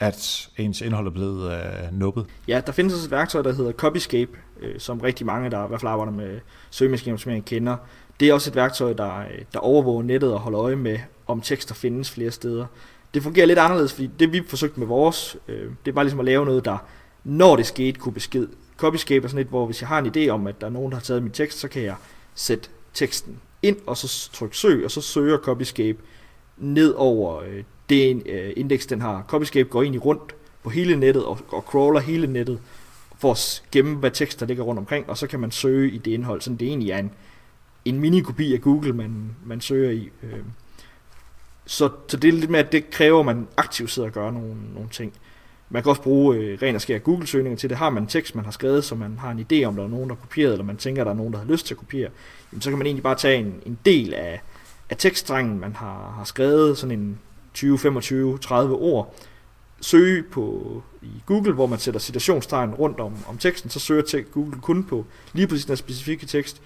[0.00, 2.26] at ens indhold er blevet øh, nuppet.
[2.48, 5.68] Ja, der findes også et værktøj, der hedder Copyscape, øh, som rigtig mange, der i
[5.68, 7.76] hvert fald arbejder med søgemaskineoptimering, kender.
[8.20, 11.40] Det er også et værktøj, der, øh, der overvåger nettet og holder øje med, om
[11.40, 12.66] tekster findes flere steder.
[13.14, 16.24] Det fungerer lidt anderledes, fordi det vi forsøgte med vores, øh, det var ligesom at
[16.24, 16.78] lave noget, der
[17.24, 18.48] når det skete, kunne besked.
[18.76, 20.90] Copyscape er sådan et, hvor hvis jeg har en idé om, at der er nogen,
[20.90, 21.94] der har taget min tekst, så kan jeg
[22.34, 25.98] sætte teksten ind, og så trykke søg, og så søger Copyscape
[26.56, 29.24] ned over øh, det øh, indeks, den har.
[29.28, 32.60] Copyscape går egentlig rundt på hele nettet og, og crawler hele nettet
[33.18, 35.98] for at gemme, hvad tekst der ligger rundt omkring, og så kan man søge i
[35.98, 36.40] det indhold.
[36.40, 37.10] Så det egentlig er en,
[37.84, 40.10] en mini-kopi af Google, man, man søger i.
[40.22, 40.38] Øh.
[41.66, 44.30] Så, så det er lidt med, at det kræver, at man aktivt sidder og gør
[44.30, 45.12] nogle, nogle ting.
[45.70, 47.78] Man kan også bruge øh, ren og skær Google-søgninger til det.
[47.78, 49.88] Har man en tekst, man har skrevet, så man har en idé om, der er
[49.88, 51.78] nogen, der har kopieret, eller man tænker, der er nogen, der har lyst til at
[51.78, 52.10] kopiere,
[52.52, 54.42] jamen, så kan man egentlig bare tage en, en del af,
[54.90, 57.18] af tekststrengen, man har, har skrevet, sådan en
[57.54, 59.14] 20, 25, 30 ord,
[59.80, 64.24] søge på i Google, hvor man sætter citationstegn rundt om, om teksten, så søger til
[64.24, 66.62] Google kun på lige præcis den specifikke tekst,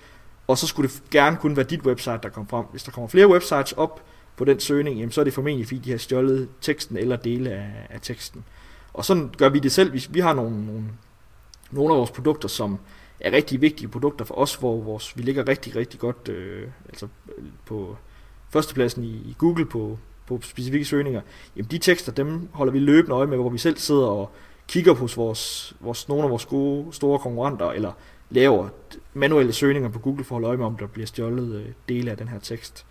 [0.47, 2.65] og så skulle det gerne kun være dit website, der kommer frem.
[2.71, 4.03] Hvis der kommer flere websites op
[4.37, 7.51] på den søgning, jamen, så er det formentlig, fordi de har stjålet teksten eller dele
[7.51, 8.45] af, af teksten.
[8.93, 9.93] Og sådan gør vi det selv.
[9.93, 10.85] Vi, vi har nogle, nogle,
[11.71, 12.79] nogle af vores produkter, som
[13.21, 17.09] er rigtig vigtige produkter for os, hvor vores, vi ligger rigtig, rigtig godt øh, altså
[17.67, 17.97] på
[18.51, 21.21] førstepladsen i, i Google på, på specifikke søgninger,
[21.57, 24.31] jamen de tekster, dem holder vi løbende øje med, hvor vi selv sidder og
[24.69, 27.93] kigger på vores, vores, nogle af vores gode, store konkurrenter, eller
[28.31, 28.69] laver
[29.15, 32.11] manuelle søgninger på Google for at holde øje med, om der bliver stjålet øh, dele
[32.11, 32.87] af den her tekst.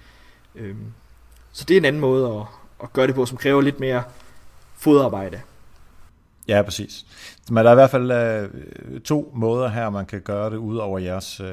[0.56, 0.94] Øhm,
[1.52, 2.46] så det er en anden måde at,
[2.84, 4.04] at gøre det på, som kræver lidt mere
[4.76, 5.42] fodarbejde.
[6.48, 7.06] Ja, præcis.
[7.50, 10.78] Men der er i hvert fald øh, to måder her, man kan gøre det ud
[10.78, 11.48] over jeres øh,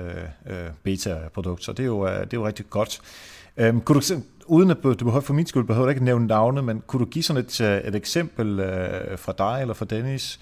[0.46, 3.00] øh beta-produkt, så det er jo, øh, det er jo rigtig godt.
[3.56, 6.62] Øhm, kunne du, uden at du behøver, for min skyld behøver du ikke nævne navne,
[6.62, 10.40] men kunne du give sådan et, øh, et eksempel øh, fra dig eller fra Dennis,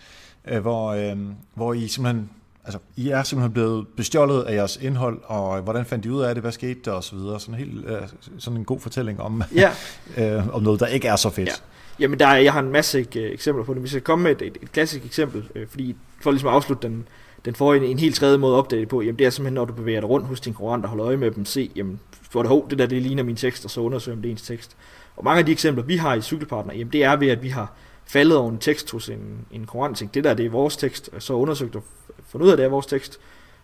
[0.49, 1.16] øh, hvor, øh,
[1.55, 2.31] hvor I simpelthen
[2.64, 6.35] altså, I er simpelthen blevet bestjålet af jeres indhold, og hvordan fandt I ud af
[6.35, 7.40] det, hvad skete der, og så videre.
[7.40, 8.03] Sådan, helt, øh,
[8.38, 9.71] sådan en god fortælling om, ja.
[10.18, 11.49] øh, om noget, der ikke er så fedt.
[11.49, 11.55] Ja.
[12.01, 13.83] Jamen, der er, jeg har en masse øh, eksempler på det.
[13.83, 16.88] Vi skal komme med et, et, et klassisk eksempel, øh, fordi for ligesom at afslutte
[16.88, 17.09] den,
[17.44, 19.55] den får en, en helt tredje måde at opdage det på, jamen det er simpelthen,
[19.55, 22.01] når du bevæger dig rundt hos din konkurrent og holder øje med dem, se, jamen,
[22.33, 24.42] hvor det, det der, det ligner min tekst, og så undersøger om det er ens
[24.42, 24.77] tekst.
[25.16, 27.48] Og mange af de eksempler, vi har i Cykelpartner, jamen det er ved, at vi
[27.48, 27.72] har
[28.05, 31.11] faldet over en tekst hos en, en konkurrent, tænkt, det der, det er vores tekst,
[31.12, 31.83] og så undersøgt og
[32.29, 33.18] fundet ud af, det er vores tekst,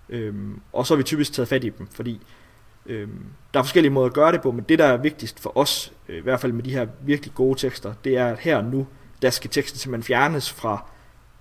[0.08, 2.20] øhm, og så har vi typisk taget fat i dem, fordi
[2.86, 5.58] øhm, der er forskellige måder at gøre det på, men det, der er vigtigst for
[5.58, 8.56] os, øh, i hvert fald med de her virkelig gode tekster, det er, at her
[8.56, 8.86] og nu,
[9.22, 10.84] der skal teksten simpelthen fjernes fra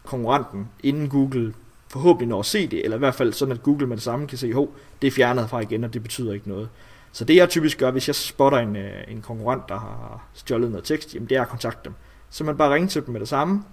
[0.03, 1.53] konkurrenten, inden Google
[1.93, 4.27] forhåbentlig når at se det, eller i hvert fald sådan, at Google med det samme
[4.27, 4.67] kan se, at
[5.01, 6.69] det er fjernet fra igen, og det betyder ikke noget.
[7.11, 10.71] Så det jeg typisk gør, hvis jeg spotter en, øh, en konkurrent, der har stjålet
[10.71, 11.93] noget tekst, jamen det er at kontakte dem.
[12.29, 13.63] Så man bare ringer til dem med det samme,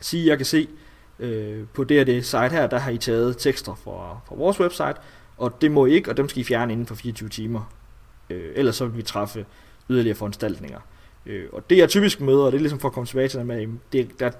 [0.00, 0.68] sige, jeg kan se
[1.18, 4.60] øh, på det og det site her, der har I taget tekster fra, fra vores
[4.60, 4.94] website,
[5.36, 7.72] og det må I ikke, og dem skal I fjerne inden for 24 timer.
[8.30, 9.46] Øh, ellers så vil vi træffe
[9.90, 10.80] yderligere foranstaltninger.
[11.26, 13.38] Øh, og det jeg typisk møder, og det er ligesom for at komme tilbage til
[13.38, 14.30] det med, det, der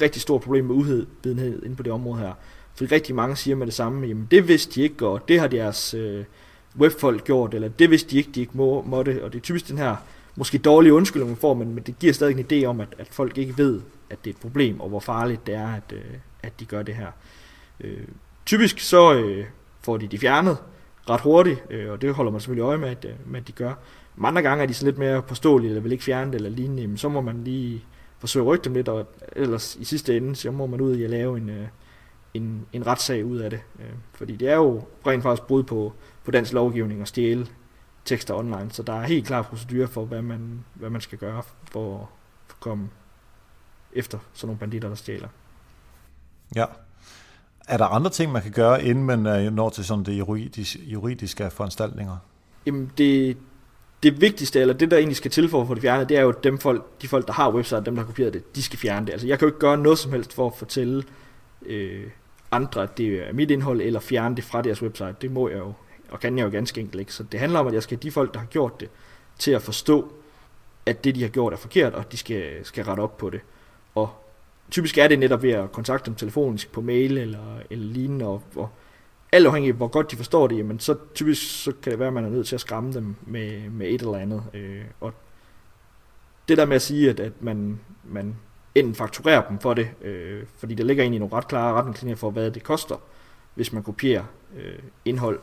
[0.00, 2.32] rigtig stort problem med uvidenhed inde på det område her.
[2.74, 5.46] For rigtig mange siger med det samme, jamen det vidste de ikke, og det har
[5.46, 6.24] deres øh,
[6.78, 9.68] webfolk gjort, eller det vidste de ikke, de ikke må, måtte, og det er typisk
[9.68, 9.96] den her
[10.36, 13.08] måske dårlige undskyldning, man får, men, men det giver stadig en idé om, at, at
[13.10, 16.14] folk ikke ved, at det er et problem, og hvor farligt det er, at, øh,
[16.42, 17.08] at de gør det her.
[17.80, 18.04] Øh,
[18.46, 19.44] typisk så øh,
[19.82, 20.56] får de det fjernet
[21.10, 23.52] ret hurtigt, øh, og det holder man selvfølgelig øje med, at, øh, med, at de
[23.52, 23.72] gør.
[24.16, 26.50] Men andre gange er de sådan lidt mere påståelige, eller vil ikke fjerne det, eller
[26.50, 27.84] lignende, men så må man lige
[28.24, 31.04] forsøge at rykke dem lidt, og ellers i sidste ende, så må man ud i
[31.04, 31.68] at lave en, øh,
[32.34, 33.60] en, en retssag ud af det.
[33.78, 35.92] Øh, fordi det er jo rent faktisk brud på,
[36.24, 37.46] på dansk lovgivning at stjæle
[38.04, 41.42] tekster online, så der er helt klar procedur for, hvad man, hvad man skal gøre
[41.72, 42.10] for
[42.48, 42.88] at komme
[43.92, 45.28] efter sådan nogle banditter, der stjæler.
[46.56, 46.64] Ja.
[47.68, 50.78] Er der andre ting, man kan gøre, inden man øh, når til sådan det juridiske,
[50.84, 52.16] juridiske foranstaltninger?
[52.66, 53.36] Jamen det,
[54.04, 56.22] det vigtigste, eller det der egentlig skal til for at få det fjernet, det er
[56.22, 58.78] jo dem folk, de folk, der har website, dem der har kopieret det, de skal
[58.78, 59.12] fjerne det.
[59.12, 61.04] Altså jeg kan jo ikke gøre noget som helst for at fortælle
[61.66, 62.04] øh,
[62.50, 65.14] andre, at det er mit indhold, eller fjerne det fra deres website.
[65.20, 65.72] Det må jeg jo,
[66.10, 67.12] og kan jeg jo ganske enkelt ikke.
[67.12, 68.88] Så det handler om, at jeg skal have de folk, der har gjort det,
[69.38, 70.12] til at forstå,
[70.86, 73.40] at det de har gjort er forkert, og de skal, skal rette op på det.
[73.94, 74.10] Og
[74.70, 78.42] typisk er det netop ved at kontakte dem telefonisk på mail eller, eller lignende, og,
[78.56, 78.68] og
[79.34, 82.08] alt afhængig af hvor godt de forstår det, jamen så typisk så kan det være,
[82.08, 84.42] at man er nødt til at skræmme dem med, med et eller andet.
[84.54, 85.12] Øh, og
[86.48, 88.36] det der med at sige, at, at man, man
[88.74, 92.30] enten fakturerer dem for det, øh, fordi der ligger egentlig nogle ret klare retningslinjer for,
[92.30, 92.96] hvad det koster,
[93.54, 94.24] hvis man kopierer
[94.56, 95.40] øh, indhold,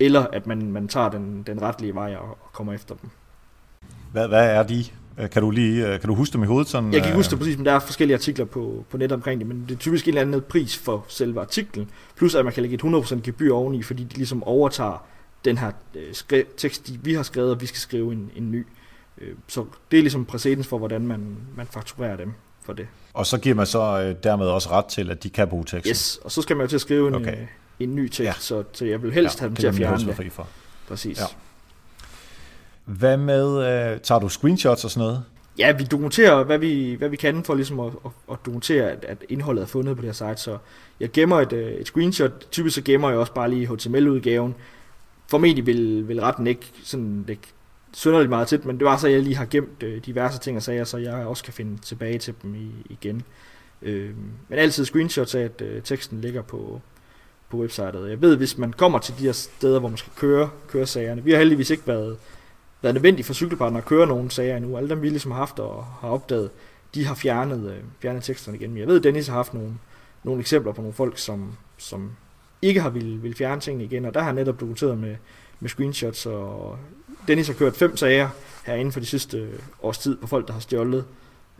[0.00, 3.10] eller at man, man tager den, den retlige vej og, og kommer efter dem.
[4.12, 4.84] Hvad, hvad er de?
[5.18, 6.68] Øh, kan du lige øh, kan du huske dem i hovedet?
[6.68, 9.16] Sådan, jeg kan ikke huske det præcis, men der er forskellige artikler på, på nettet
[9.16, 12.44] omkring det, men det er typisk en eller anden pris for selve artiklen, plus at
[12.44, 15.06] man kan lægge et 100% gebyr oveni, fordi de ligesom overtager
[15.44, 18.66] den her øh, tekst, vi har skrevet, og vi skal skrive en, en ny.
[19.18, 22.86] Øh, så det er ligesom præcedens for, hvordan man, man fakturerer dem for det.
[23.14, 25.90] Og så giver man så øh, dermed også ret til, at de kan bruge teksten?
[25.90, 27.40] Yes, og så skal man jo til at skrive en, okay.
[27.40, 27.46] øh,
[27.80, 28.32] en ny tekst, ja.
[28.38, 30.16] så, så jeg vil helst ja, have dem til at fjerne det.
[30.16, 30.48] Fri for.
[30.88, 31.20] Præcis.
[31.20, 31.24] Ja.
[32.84, 35.24] Hvad med, øh, tager du screenshots og sådan noget?
[35.58, 39.04] Ja, vi dokumenterer, hvad vi, hvad vi kan for ligesom at, at, at dokumentere, at,
[39.04, 40.42] at indholdet er fundet på det her site.
[40.42, 40.58] Så
[41.00, 42.46] jeg gemmer et, øh, et screenshot.
[42.50, 44.54] Typisk så gemmer jeg også bare lige HTML-udgaven.
[45.26, 47.42] Formentlig vil, vil retten ikke sådan lægge
[47.92, 50.56] synderligt meget til, men det var så, at jeg lige har gemt øh, diverse ting
[50.56, 53.22] og sager, så jeg også kan finde tilbage til dem i, igen.
[53.82, 54.10] Øh,
[54.48, 56.80] men altid screenshots af, at øh, teksten ligger på,
[57.48, 58.10] på websitet.
[58.10, 61.24] Jeg ved, hvis man kommer til de her steder, hvor man skal køre, køre sagerne.
[61.24, 62.16] Vi har heldigvis ikke været
[62.84, 64.76] været nødvendigt for cykelpartner at køre nogle sager endnu.
[64.76, 66.50] Alle dem, vi ligesom har haft og har opdaget,
[66.94, 68.70] de har fjernet, øh, fjernet teksterne igen.
[68.70, 69.74] Men jeg ved, at Dennis har haft nogle,
[70.24, 72.12] nogle eksempler på nogle folk, som, som
[72.62, 75.16] ikke har vil, vil fjerne tingene igen, og der har han netop dokumenteret med,
[75.60, 76.78] med screenshots, og
[77.28, 78.28] Dennis har kørt fem sager
[78.66, 81.04] her inden for de sidste øh, års tid på folk, der har stjålet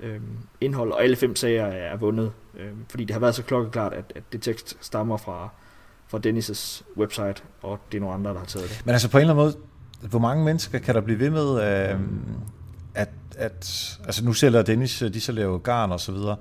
[0.02, 0.20] øh,
[0.60, 4.12] indhold, og alle fem sager er vundet, øh, fordi det har været så klokkeklart, at,
[4.14, 5.48] at det tekst stammer fra,
[6.08, 8.82] fra Dennis' website, og det er nogle andre, der har taget det.
[8.84, 9.56] Men altså på en eller anden måde,
[10.10, 12.00] hvor mange mennesker kan der blive ved med, øh,
[12.94, 16.36] at, at, altså nu sælger Dennis, de så laver garn og så videre.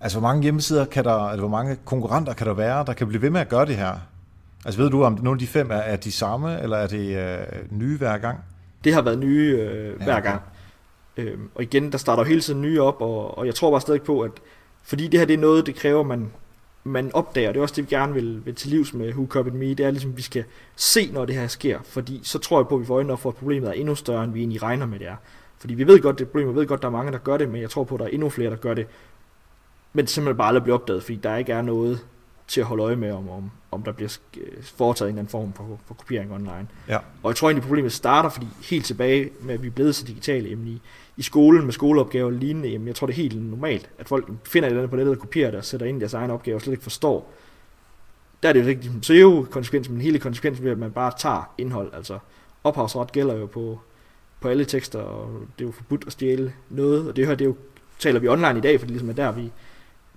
[0.00, 3.08] Altså hvor mange hjemmesider kan der, altså hvor mange konkurrenter kan der være, der kan
[3.08, 3.98] blive ved med at gøre det her?
[4.64, 7.16] Altså ved du, om nogle af de fem er, er de samme, eller er det
[7.16, 7.38] øh,
[7.70, 8.38] nye hver gang?
[8.84, 10.30] Det har været nye øh, hver ja, okay.
[10.30, 10.42] gang.
[11.16, 13.80] Øh, og igen, der starter jo hele tiden nye op, og, og jeg tror bare
[13.80, 14.30] stadig på, at
[14.82, 16.30] fordi det her det er noget, det kræver, man
[16.86, 19.54] man opdager, det er også det, vi gerne vil, vil til livs med Who Copied
[19.54, 20.44] Me, det er ligesom, at vi skal
[20.76, 23.20] se, når det her sker, fordi så tror jeg på, at vi får øjnene op
[23.20, 25.16] for, at problemet er endnu større, end vi egentlig regner med, det er.
[25.58, 27.18] Fordi vi ved godt, det er et problem, vi ved godt, der er mange, der
[27.18, 28.86] gør det, men jeg tror på, at der er endnu flere, der gør det,
[29.92, 32.06] men simpelthen bare aldrig bliver opdaget, fordi der ikke er noget
[32.48, 34.18] til at holde øje med, om, om, om der bliver
[34.62, 36.68] foretaget en eller anden form for, for kopiering online.
[36.88, 36.96] Ja.
[36.96, 40.04] Og jeg tror egentlig, problemet starter, fordi helt tilbage med, at vi er blevet så
[40.04, 40.82] digitale, jamen i,
[41.16, 44.30] i skolen med skoleopgaver og lignende, jamen jeg tror det er helt normalt, at folk
[44.44, 46.30] finder et eller andet på nettet og kopierer det og sætter ind i deres egen
[46.30, 47.32] opgave og slet ikke forstår.
[48.42, 51.54] Der er det jo ikke ligesom SEO-konsekvens, men hele konsekvensen ved, at man bare tager
[51.58, 51.94] indhold.
[51.94, 52.18] Altså
[52.64, 53.80] ophavsret gælder jo på,
[54.40, 57.44] på alle tekster, og det er jo forbudt at stjæle noget, og det her, det
[57.44, 57.56] er jo,
[57.98, 59.52] taler vi online i dag, for det ligesom er der, vi,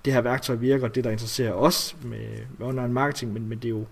[0.06, 3.66] det her værktøj virker, det der interesserer os med, med online marketing, men, men det
[3.66, 3.86] er jo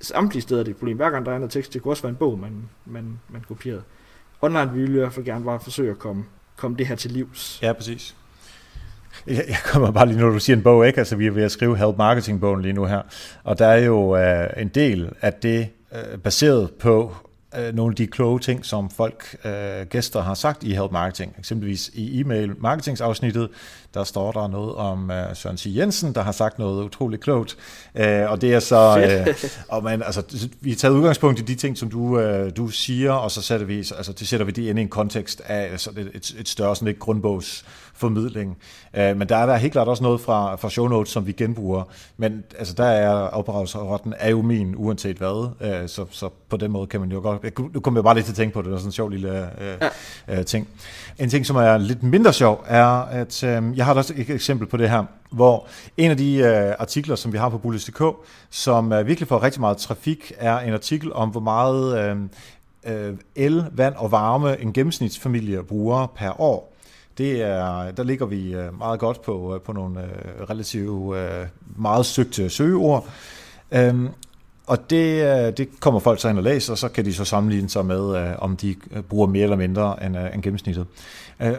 [0.00, 0.96] samtlige steder, det er et problem.
[0.96, 3.44] Hver gang der er noget tekst, det kunne også være en bog, man, man, man
[3.48, 3.82] kopierede
[4.42, 6.24] online vil i hvert fald gerne bare forsøge at komme,
[6.56, 7.58] komme det her til livs.
[7.62, 8.14] Ja, præcis.
[9.26, 10.98] Jeg, jeg kommer bare lige, når du siger en bog, ikke?
[10.98, 13.02] Altså, vi er ved at skrive Help Marketing-bogen lige nu her,
[13.44, 17.16] og der er jo uh, en del af det uh, baseret på
[17.58, 21.34] uh, nogle af de kloge ting, som folk, uh, gæster har sagt i Help Marketing.
[21.38, 23.48] Eksempelvis i e-mail marketingsafsnittet,
[23.94, 25.66] der står der noget om uh, Søren C.
[25.76, 27.56] Jensen, der har sagt noget utroligt klogt.
[27.94, 29.34] Uh, og det er så, uh,
[29.68, 33.12] og man, altså, vi har taget udgangspunkt i de ting, som du, uh, du siger,
[33.12, 35.90] og så sætter vi, altså, det sætter vi det ind i en kontekst af altså,
[36.14, 38.56] et, et, større sådan et grundbogs formidling.
[38.94, 41.32] Uh, men der er der helt klart også noget fra, fra show notes, som vi
[41.32, 41.82] genbruger.
[42.16, 45.50] Men altså, der er opdragsretten er jo min, uanset hvad.
[45.60, 47.74] Uh, så, så på den måde kan man jo godt...
[47.74, 49.08] Nu kommer jeg bare lidt til at tænke på det, det er sådan en sjov
[49.08, 49.86] lille uh,
[50.28, 50.38] ja.
[50.38, 50.68] uh, ting.
[51.18, 54.66] En ting, som er lidt mindre sjov, er, at jeg jeg har også et eksempel
[54.68, 55.66] på det her, hvor
[55.96, 58.02] en af de øh, artikler, som vi har på Bullis.dk,
[58.50, 62.16] som øh, virkelig får rigtig meget trafik, er en artikel om, hvor meget øh,
[62.86, 66.74] øh, el, vand og varme en gennemsnitsfamilie bruger per år.
[67.18, 71.16] Det er, der ligger vi øh, meget godt på, øh, på nogle øh, relativt
[71.76, 73.08] meget søgte søgeord.
[73.76, 74.08] Um,
[74.70, 77.24] og det, øh, det kommer folk så ind og læser, og så kan de så
[77.24, 80.86] sammenligne sig med, øh, om de øh, bruger mere eller mindre end, end gennemsnittet.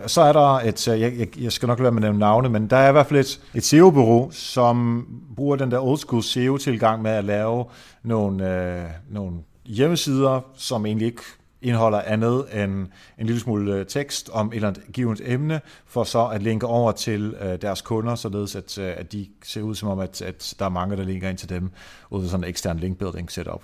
[0.08, 2.68] Så er der et, jeg, jeg skal nok lade være med at nævne navne, men
[2.68, 7.02] der er i hvert fald et, et SEO-bureau, som bruger den der old school SEO-tilgang
[7.02, 7.66] med at lave
[8.04, 9.32] nogle, nogle
[9.66, 11.22] hjemmesider, som egentlig ikke
[11.62, 16.04] indeholder andet end en lille smule øh, tekst om et eller andet givet emne, for
[16.04, 19.76] så at linke over til øh, deres kunder, således at, øh, at de ser ud
[19.76, 21.72] som om, at, at der er mange, der linker ind til dem,
[22.10, 23.64] ud af sådan en ekstern linkbuilding setup.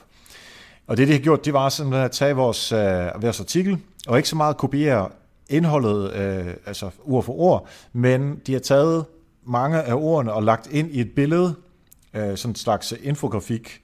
[0.87, 4.17] Og det, de har gjort, det var simpelthen at tage vores, øh, vores artikel, og
[4.17, 5.09] ikke så meget kopiere
[5.49, 9.05] indholdet, øh, altså ord for ord, men de har taget
[9.45, 11.55] mange af ordene og lagt ind i et billede,
[12.13, 13.81] øh, sådan en slags infografik,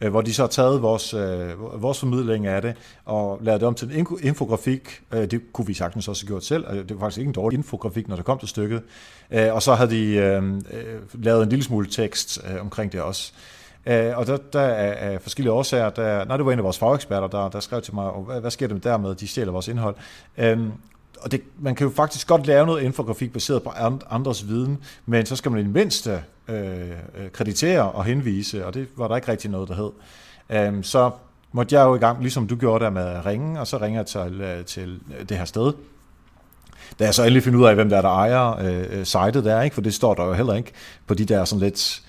[0.00, 3.68] Øh, hvor de så har taget vores, øh, vores formidling af det og lavet det
[3.68, 5.02] om til en infografik.
[5.12, 6.66] Øh, det kunne vi sagtens også have gjort selv.
[6.66, 8.82] og Det var faktisk ikke en dårlig infografik, når det kom til stykket.
[9.30, 13.00] Øh, og så havde de øh, øh, lavet en lille smule tekst øh, omkring det
[13.00, 13.32] også.
[13.86, 16.78] Øh, og der, der er af forskellige årsager, der, nej, det var en af vores
[16.78, 19.68] fageksperter, der, der skrev til mig, hvad, hvad sker der med dermed, de stjæler vores
[19.68, 19.94] indhold.
[20.38, 20.58] Øh,
[21.20, 23.70] og det, man kan jo faktisk godt lave noget infografik baseret på
[24.10, 28.88] andres viden, men så skal man i det mindste øh, kreditere og henvise, og det
[28.96, 30.68] var der ikke rigtig noget, der hed.
[30.68, 31.10] Um, så
[31.52, 34.00] måtte jeg jo i gang, ligesom du gjorde der med at ringe, og så ringer
[34.00, 35.72] jeg til, øh, til det her sted.
[36.98, 39.62] Da jeg så endelig finder ud af, hvem der er, der ejer øh, sitet der,
[39.62, 39.74] ikke?
[39.74, 40.72] for det står der jo heller ikke
[41.06, 42.02] på de der sådan lidt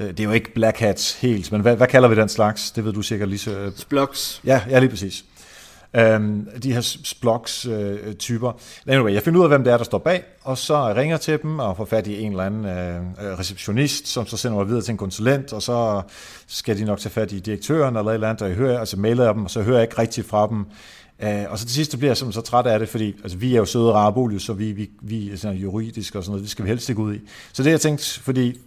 [0.00, 2.70] øh, det er jo ikke black hats helt, men hvad, hvad kalder vi den slags?
[2.70, 3.72] Det ved du sikkert lige så...
[3.76, 4.40] Splogs.
[4.44, 5.24] Ja, ja, lige præcis.
[5.96, 8.48] Øhm, de her blogs-typer.
[8.48, 11.16] Øh, anyway, jeg finder ud af, hvem det er, der står bag, og så ringer
[11.16, 14.58] til dem og får fat i en eller anden øh, øh, receptionist, som så sender
[14.58, 16.02] mig videre til en konsulent, og så
[16.46, 18.96] skal de nok tage fat i direktøren eller et eller andet, og jeg hører, altså
[18.98, 20.64] mailer jeg dem, og så hører jeg ikke rigtigt fra dem.
[21.22, 23.58] Øh, og så til sidst bliver jeg så træt af det, fordi altså, vi er
[23.58, 26.64] jo søde rabolius, så vi, vi, vi er sådan juridisk og sådan noget, det skal
[26.64, 27.20] vi helst ikke ud i.
[27.52, 28.60] Så det jeg tænkte, fordi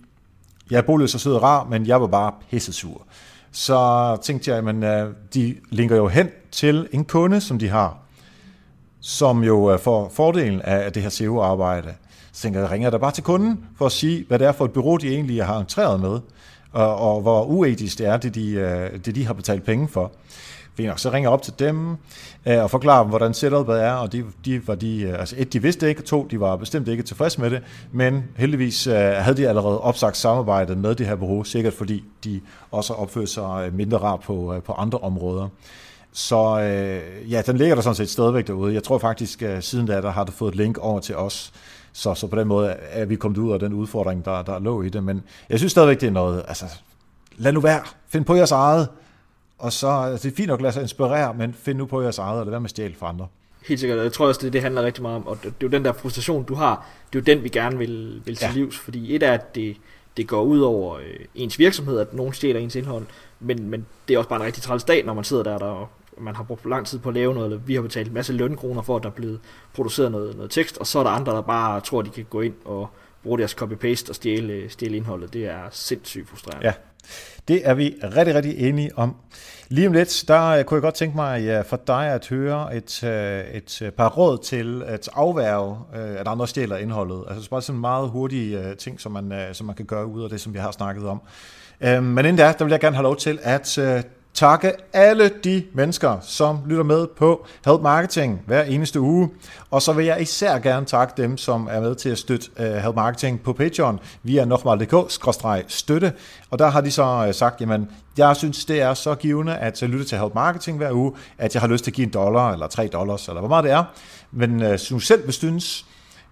[0.72, 3.02] jeg er bolig så sød og rar, men jeg var bare pisse sur
[3.52, 7.98] så tænkte jeg, at øh, de linker jo hen til en kunde, som de har,
[9.00, 11.94] som jo øh, får fordelen af det her SEO-arbejde.
[12.32, 14.52] Så tænker jeg, jeg ringer der bare til kunden for at sige, hvad det er
[14.52, 16.20] for et bureau, de egentlig har entreret med,
[16.72, 20.12] og, og hvor uetisk det er, det de, øh, det de har betalt penge for.
[20.76, 21.90] Fint nok, så ringer jeg op til dem
[22.46, 25.54] øh, og forklarer dem, hvordan setupet er, og de, de var de, øh, altså et,
[25.54, 28.96] de vidste ikke, og to, de var bestemt ikke tilfredse med det, men heldigvis øh,
[28.96, 33.68] havde de allerede opsagt samarbejdet med det her bureau, sikkert fordi de også opførte sig
[33.68, 35.48] øh, mindre rart på, øh, på andre områder.
[36.14, 38.74] Så øh, ja, den ligger der sådan set stadigvæk derude.
[38.74, 41.54] Jeg tror faktisk, at siden da, der har du fået et link over til os,
[41.94, 44.82] så, så på den måde er vi kommet ud af den udfordring, der, der lå
[44.82, 45.04] i det.
[45.04, 46.66] Men jeg synes stadigvæk, det er noget, altså
[47.38, 48.88] lad nu være, find på jeres eget,
[49.62, 52.02] og så altså, det er fint nok at lade sig inspirere, men find nu på
[52.02, 53.28] jeres eget, og det være med stjæl for andre.
[53.67, 55.69] Helt sikkert, jeg tror også, det, det handler rigtig meget om, og det, det er
[55.69, 58.47] jo den der frustration, du har, det er jo den, vi gerne vil, vil til
[58.47, 58.54] ja.
[58.54, 59.78] livs, fordi et er, at det,
[60.17, 63.06] det går ud over øh, ens virksomhed, at nogen stjæler ens indhold,
[63.39, 65.89] men, men det er også bare en rigtig træls dag, når man sidder der, der
[66.17, 68.34] man har brugt lang tid på at lave noget, eller vi har betalt en masse
[68.34, 69.39] lønkroner for, at der er blevet
[69.74, 72.26] produceret noget, noget tekst, og så er der andre, der bare tror, at de kan
[72.30, 72.89] gå ind og
[73.24, 75.34] bruge deres copy-paste og stjæle, stjæle indholdet.
[75.34, 76.67] Det er sindssygt frustrerende.
[76.67, 76.74] Ja,
[77.48, 79.16] det er vi rigtig, rigtig enige om.
[79.70, 82.76] Lige om lidt, der øh, kunne jeg godt tænke mig ja, for dig at høre
[82.76, 87.24] et, øh, et øh, par råd til at afværge, at andre stjæler indholdet.
[87.30, 90.42] Altså bare sådan meget hurtige ting, som man, som man kan gøre ud af det,
[90.42, 91.22] som vi har snakket om.
[91.82, 93.80] Øhm, men inden da, der vil jeg gerne have lov til at
[94.34, 99.30] takke alle de mennesker, som lytter med på Help Marketing hver eneste uge.
[99.72, 102.74] Og så vil jeg især gerne takke dem, som er med til at støtte øh,
[102.74, 106.13] Help Marketing på Patreon via nokmal.dk-støtte.
[106.50, 109.84] Og der har de så øh, sagt, jamen, jeg synes, det er så givende at
[109.84, 112.13] øh, lytte til Help Marketing hver uge, at jeg har lyst til at give en
[112.13, 113.84] dollar, eller tre dollars, eller hvor meget det er.
[114.32, 115.86] Men uh, du selv vil synes,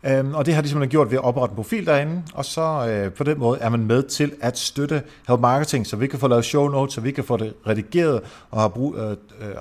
[0.04, 2.88] Øhm, og det har de simpelthen gjort ved at oprette en profil derinde, og så
[2.90, 6.20] øh, på den måde er man med til at støtte Help Marketing, så vi kan
[6.20, 9.12] få lavet show notes, så vi kan få det redigeret og har, brug, øh,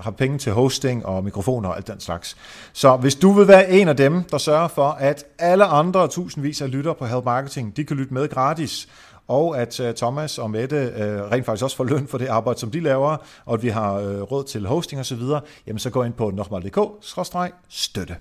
[0.06, 2.36] øh penge til hosting og mikrofoner og alt den slags.
[2.72, 6.62] Så hvis du vil være en af dem, der sørger for, at alle andre tusindvis
[6.62, 8.88] af lytter på Help Marketing, de kan lytte med gratis,
[9.28, 12.60] og at uh, Thomas og Mette uh, rent faktisk også får løn for det arbejde,
[12.60, 15.22] som de laver, og at vi har uh, råd til hosting osv.,
[15.66, 18.16] jamen så gå ind på nokmal.dk-støtte.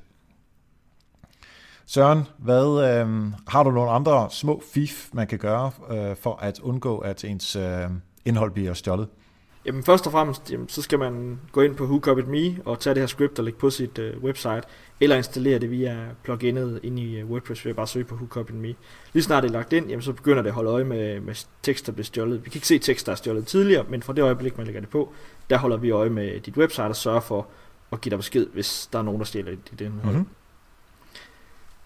[1.90, 6.60] Søren, hvad, øh, har du nogle andre små fif, man kan gøre øh, for at
[6.60, 7.64] undgå, at ens øh,
[8.26, 9.08] indhold bliver stjålet?
[9.66, 13.02] Jamen først og fremmest, jamen, så skal man gå ind på WhoCopiedMe og tage det
[13.02, 14.62] her script og lægge på sit øh, website,
[15.00, 18.76] eller installere det via pluginet ind i øh, WordPress ved at bare søge på WhoCopiedMe.
[19.14, 21.46] Lige snart det er lagt ind, jamen, så begynder det at holde øje med, med
[21.64, 22.46] tekst, der bliver stjålet.
[22.46, 24.82] Vi kan ikke se tekst, der er stjålet tidligere, men fra det øjeblik, man lægger
[24.82, 25.14] det på,
[25.50, 27.48] der holder vi øje med dit website og sørger for
[27.92, 30.16] at give dig besked, hvis der er nogen, der stjæler dit indhold.
[30.16, 30.30] Mm-hmm.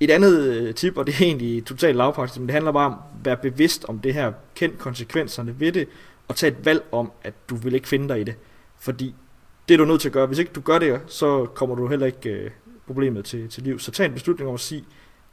[0.02, 2.94] Et andet øh, tip, og det er egentlig totalt lavpraktisk, men det handler bare om
[2.94, 5.88] at være bevidst om det her, kend konsekvenserne ved det,
[6.28, 8.36] og tage et valg om, at du vil ikke finde dig i det.
[8.80, 9.16] Fordi
[9.68, 10.28] det er du nødt til at gøre.
[10.28, 12.52] Hvis ikke du gør det, så kommer du heller ikke øh,
[12.88, 13.80] problemet til, til liv.
[13.80, 14.84] Så tag en beslutning om at sige,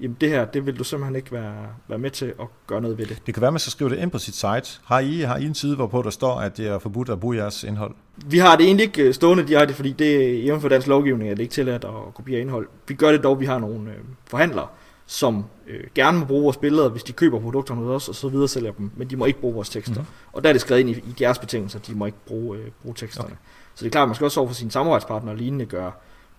[0.00, 2.98] jamen det her, det vil du simpelthen ikke være, være med til at gøre noget
[2.98, 3.22] ved det.
[3.26, 4.80] Det kan være, at man skal skrive det ind på sit site.
[4.84, 7.36] Har I, har I en side, hvorpå der står, at det er forbudt at bruge
[7.36, 7.94] jeres indhold?
[8.26, 11.30] Vi har det egentlig ikke øh, stående direkte, fordi det er jævnt for dansk lovgivning,
[11.30, 12.68] at det ikke tilladt at kopiere indhold.
[12.88, 13.96] Vi gør det dog, vi har nogle øh,
[14.26, 14.66] forhandlere,
[15.06, 18.28] som øh, gerne må bruge vores billeder, hvis de køber produkterne hos os, og så
[18.28, 20.00] videre sælger dem, men de må ikke bruge vores tekster.
[20.00, 20.06] Mm.
[20.32, 22.58] Og der er det skrevet ind i, i deres betingelser, at de må ikke bruge,
[22.58, 23.26] øh, bruge teksterne.
[23.26, 23.36] Okay.
[23.74, 25.92] Så det er klart, at man skal også over for sine samarbejdspartnere og lignende gøre,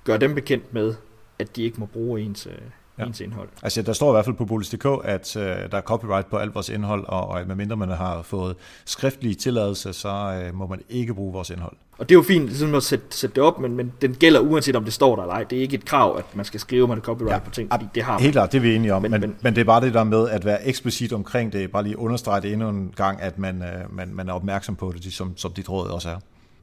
[0.03, 0.95] gøre dem bekendt med,
[1.39, 2.53] at de ikke må bruge ens, øh,
[2.99, 3.07] ja.
[3.07, 3.49] ens indhold.
[3.63, 6.55] Altså der står i hvert fald på Bolis.dk, at øh, der er copyright på alt
[6.55, 11.13] vores indhold, og, og medmindre man har fået skriftlig tilladelse, så øh, må man ikke
[11.13, 11.75] bruge vores indhold.
[11.97, 14.39] Og det er jo fint ligesom at sætte, sætte det op, men, men den gælder
[14.39, 15.43] uanset om det står der eller ej.
[15.43, 17.51] Det er ikke et krav, at man skal skrive, at man er copyright ja, på
[17.51, 18.21] ting, fordi det har man.
[18.21, 19.93] Helt klart, det er vi enige om, men, men, men, men det er bare det
[19.93, 23.39] der med at være eksplicit omkring det, bare lige understrege det endnu en gang, at
[23.39, 26.17] man, øh, man, man er opmærksom på det, som, som dit råd også er.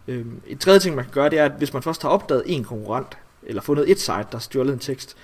[0.09, 2.43] Øhm, et tredje ting, man kan gøre, det er, at hvis man først har opdaget
[2.47, 5.16] en konkurrent, eller fundet et site, der har stjålet en tekst,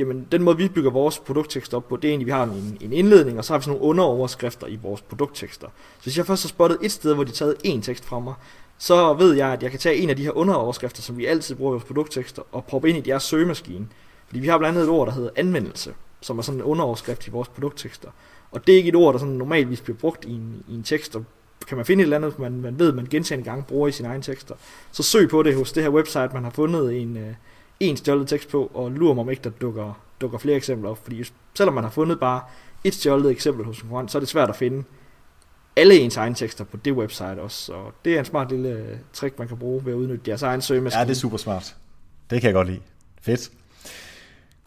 [0.00, 2.78] jamen den måde vi bygger vores produkttekster op på, det er egentlig, vi har en,
[2.80, 5.66] en indledning, og så har vi sådan nogle underoverskrifter i vores produkttekster.
[5.98, 8.18] Så hvis jeg først har spottet et sted, hvor de har taget en tekst fra
[8.18, 8.34] mig,
[8.78, 11.54] så ved jeg, at jeg kan tage en af de her underoverskrifter, som vi altid
[11.54, 13.86] bruger i vores produkttekster, og proppe ind i deres søgemaskine.
[14.26, 17.26] Fordi vi har blandt andet et ord, der hedder anvendelse, som er sådan en underoverskrift
[17.26, 18.08] i vores produkttekster.
[18.50, 20.82] Og det er ikke et ord, der sådan normalvis bliver brugt i en, i en
[20.82, 21.24] tekst, og
[21.66, 24.08] kan man finde et eller andet, man, man ved, man gentagende gange bruger i sine
[24.08, 24.54] egne tekster,
[24.92, 27.34] så søg på det hos det her website, man har fundet en, øh,
[27.80, 30.98] en stjålet tekst på, og lurer mig om ikke, der dukker, dukker flere eksempler op.
[31.02, 31.24] Fordi
[31.54, 32.40] selvom man har fundet bare
[32.84, 34.84] et stjålet eksempel hos en konkurrent, så er det svært at finde
[35.76, 37.64] alle ens egne tekster på det website også.
[37.64, 40.42] Så det er en smart lille øh, trick, man kan bruge ved at udnytte deres
[40.42, 41.00] egen søgemaskine.
[41.00, 41.76] Ja, det er super smart.
[42.30, 42.80] Det kan jeg godt lide.
[43.22, 43.50] Fedt.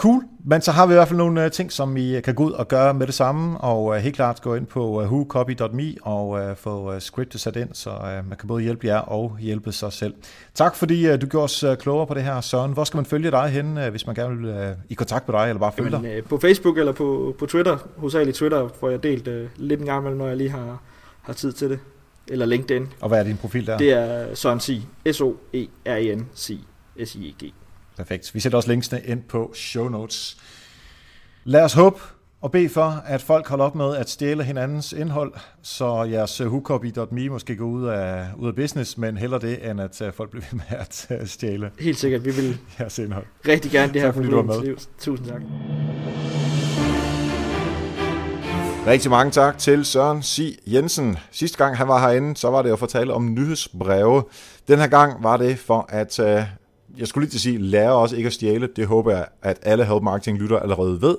[0.04, 2.43] Cool, men så har vi i hvert fald nogle uh, ting, som I kan gå
[2.43, 6.58] ud og gøre med det samme, og uh, helt klart gå ind på whocopy.me og
[6.58, 7.89] få scriptet sat ind, så
[8.30, 10.14] man kan både hjælpe jer og hjælpe sig selv.
[10.54, 12.72] Tak fordi du gjorde os klogere på det her, Søren.
[12.72, 15.60] Hvor skal man følge dig hen, hvis man gerne vil i kontakt med dig, eller
[15.60, 16.24] bare følge Jamen, dig?
[16.24, 19.99] På Facebook eller på, på Twitter, hovedsageligt Twitter, får jeg delt uh, lidt en gang
[19.99, 20.82] imellem, når jeg lige har,
[21.22, 21.80] har tid til det.
[22.28, 22.88] Eller LinkedIn.
[23.01, 23.78] Og hvad er din profil der?
[23.78, 24.82] Det er Søren C.
[25.12, 26.58] S-O-E-R-E-N-C.
[27.06, 27.54] S-I-E-G.
[27.98, 28.36] Perfekt.
[28.36, 30.38] Vi sætter også linksene ind på show notes.
[31.44, 32.00] Lad os håbe
[32.41, 37.30] og bede for, at folk holder op med at stjæle hinandens indhold, så jeres hookcopy.me
[37.30, 40.46] måske går ud af, ud af business, men heller det, end at øh, folk bliver
[40.52, 43.26] ved med at øh, stjæle Helt sikkert, vi vil jeres indhold.
[43.48, 44.76] rigtig gerne det her tak, problem med.
[45.00, 45.41] Tusind tak.
[48.88, 50.60] Rigtig mange tak til Søren C.
[50.68, 51.18] Jensen.
[51.32, 54.24] Sidste gang han var herinde, så var det at fortælle om nyhedsbreve.
[54.68, 56.44] Den her gang var det for at uh,
[56.98, 58.70] jeg skulle lige til at sige, lære os ikke at stjæle.
[58.76, 61.18] Det håber jeg, at alle help marketing lytter allerede ved.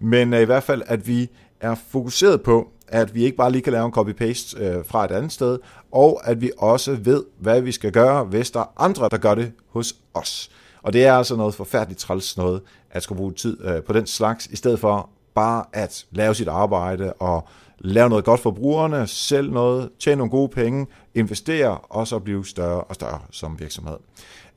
[0.00, 1.28] Men øh, i hvert fald, at vi
[1.60, 5.10] er fokuseret på, at vi ikke bare lige kan lave en copy-paste øh, fra et
[5.10, 5.58] andet sted,
[5.92, 9.34] og at vi også ved, hvad vi skal gøre, hvis der er andre, der gør
[9.34, 10.50] det hos os.
[10.82, 14.06] Og det er altså noget forfærdeligt træls noget, at skulle bruge tid øh, på den
[14.06, 17.48] slags, i stedet for bare at lave sit arbejde og
[17.78, 22.46] lave noget godt for brugerne, sælge noget, tjene nogle gode penge, investere og så blive
[22.46, 23.96] større og større som virksomhed.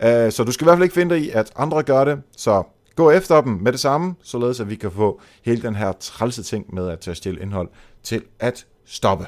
[0.03, 2.21] Øh, så du skal i hvert fald ikke finde dig i, at andre gør det,
[2.37, 2.63] så
[2.95, 6.43] gå efter dem med det samme, således at vi kan få hele den her trælse
[6.43, 7.69] ting med at tage stille indhold
[8.03, 9.25] til at stoppe.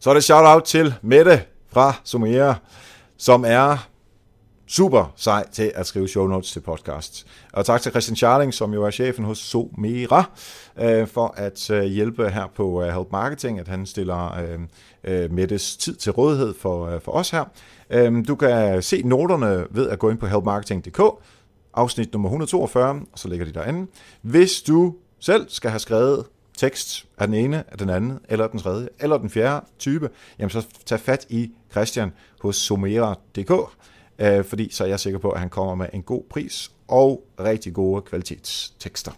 [0.00, 1.42] Så er det shout-out til Mette
[1.72, 2.54] fra Sumera,
[3.16, 3.88] som er
[4.66, 7.26] super sej til at skrive show notes til podcast.
[7.52, 10.30] Og tak til Christian Charling, som jo er chefen hos Somera,
[10.80, 14.60] øh, for at øh, hjælpe her på øh, Help Marketing, at han stiller øh,
[15.04, 17.44] øh, Mettes tid til rådighed for, øh, for os her.
[17.90, 21.00] Øh, du kan se noterne ved at gå ind på helpmarketing.dk,
[21.74, 23.90] afsnit nummer 142, og så ligger de derinde.
[24.22, 26.24] Hvis du selv skal have skrevet
[26.56, 30.50] tekst af den ene, af den anden, eller den tredje, eller den fjerde type, jamen
[30.50, 33.52] så tag fat i Christian hos somera.dk
[34.18, 37.24] øh, fordi så er jeg sikker på, at han kommer med en god pris og
[37.40, 39.12] rigtig gode kvalitetstekster.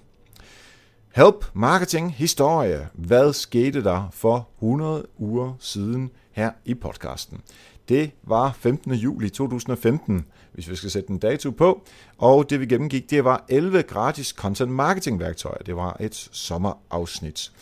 [1.17, 2.89] Help Marketing Historie.
[2.95, 7.41] Hvad skete der for 100 uger siden her i podcasten?
[7.89, 8.93] Det var 15.
[8.93, 11.83] juli 2015, hvis vi skal sætte en dato på.
[12.19, 15.63] Og det vi gennemgik, det var 11 gratis content marketing værktøjer.
[15.67, 17.53] Det var et sommerafsnit.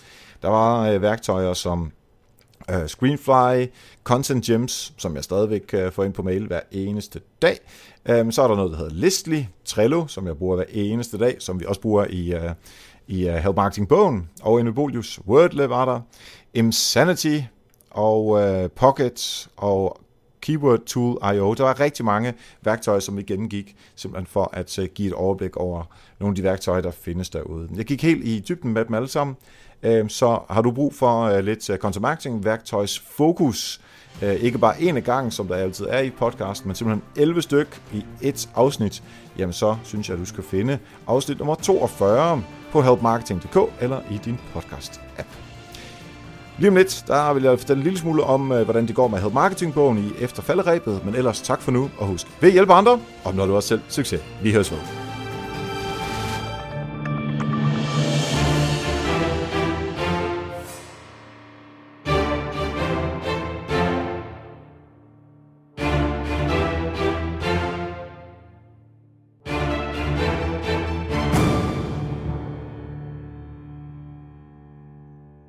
[0.43, 1.93] Der var øh, værktøjer som
[2.73, 3.67] uh, Screenfly,
[4.05, 7.59] Content Gems, som jeg stadigvæk uh, får ind på mail hver eneste dag.
[8.21, 11.37] Um, så er der noget, der hedder Listly, Trello, som jeg bruger hver eneste dag,
[11.39, 12.53] som vi også bruger i, uh,
[13.07, 16.01] i uh, Help Marketing-bogen, og Inubolius Wordle var der,
[16.55, 17.41] Insanity,
[17.91, 20.01] og uh, Pocket, og
[20.41, 21.55] Keyword Tool IO.
[21.55, 25.85] Der var rigtig mange værktøjer, som vi gennemgik, simpelthen for at give et overblik over
[26.21, 27.69] nogle af de værktøjer, der findes derude.
[27.77, 29.37] Jeg gik helt i dybden med dem alle sammen,
[29.85, 33.81] Øhm, så har du brug for øh, lidt øh, content marketing værktøjs fokus,
[34.23, 37.43] øh, ikke bare en af gangen, som der altid er i podcasten, men simpelthen 11
[37.43, 39.03] styk i et afsnit,
[39.39, 44.21] jamen så synes jeg, at du skal finde afsnit nummer 42 på helpmarketing.dk eller i
[44.25, 45.27] din podcast-app.
[46.59, 49.19] Lige om lidt, der vil jeg fortælle en lille smule om, hvordan det går med
[49.19, 53.35] Help Marketing-bogen i efterfalderæbet, men ellers tak for nu, og husk, ved hjælpe andre, og
[53.35, 54.21] når du også selv succes.
[54.43, 55.04] Vi høres ved.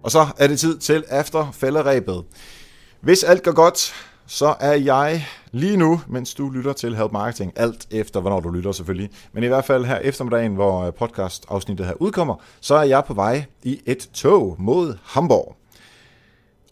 [0.06, 2.24] Og så er det tid til efter falderæbet.
[3.02, 3.94] Hvis alt går godt,
[4.28, 8.50] så er jeg lige nu, mens du lytter til Help Marketing, alt efter hvornår du
[8.50, 13.04] lytter selvfølgelig, men i hvert fald her eftermiddagen, hvor podcast-afsnittet her udkommer, så er jeg
[13.06, 15.56] på vej i et tog mod Hamburg.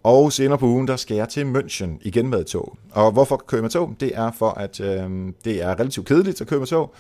[0.04, 2.78] Og senere på ugen, der skal jeg til München igen med et tog.
[2.92, 3.96] Og hvorfor kører jeg med tog?
[4.00, 6.94] Det er for, at øh, det er relativt kedeligt at køre med tog.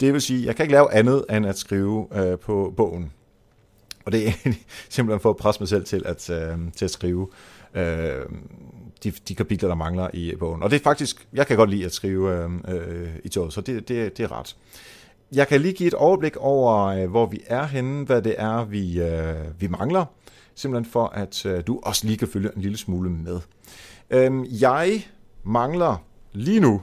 [0.00, 3.12] Det vil sige, jeg kan ikke lave andet end at skrive øh, på bogen.
[4.04, 4.32] Og det er
[4.88, 7.28] simpelthen for at presse mig selv til at, øh, til at skrive
[7.74, 8.26] øh,
[9.04, 10.62] de, de kapitler, der mangler i bogen.
[10.62, 13.60] Og det er faktisk, jeg kan godt lide at skrive øh, øh i toget, så
[13.60, 14.56] det, det, det er ret.
[15.32, 18.64] Jeg kan lige give et overblik over, øh, hvor vi er henne, hvad det er,
[18.64, 20.04] vi, øh, vi mangler,
[20.54, 23.40] simpelthen for, at øh, du også lige kan følge en lille smule med.
[24.10, 25.04] Øh, jeg
[25.44, 26.82] mangler lige nu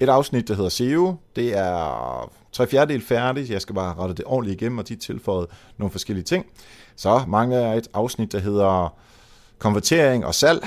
[0.00, 1.14] et afsnit, der hedder SEO.
[1.36, 5.46] Det er tre fjerdedel færdig, Jeg skal bare rette det ordentligt igennem, og de tilføjet
[5.78, 6.46] nogle forskellige ting.
[6.96, 8.94] Så mangler jeg et afsnit, der hedder
[9.58, 10.66] konvertering og salg.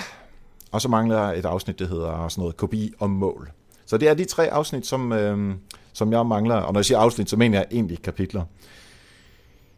[0.71, 3.51] Og så mangler jeg et afsnit, der hedder sådan noget kopi og mål.
[3.85, 5.55] Så det er de tre afsnit, som, øh,
[5.93, 6.55] som jeg mangler.
[6.55, 8.43] Og når jeg siger afsnit, så mener jeg egentlig kapitler.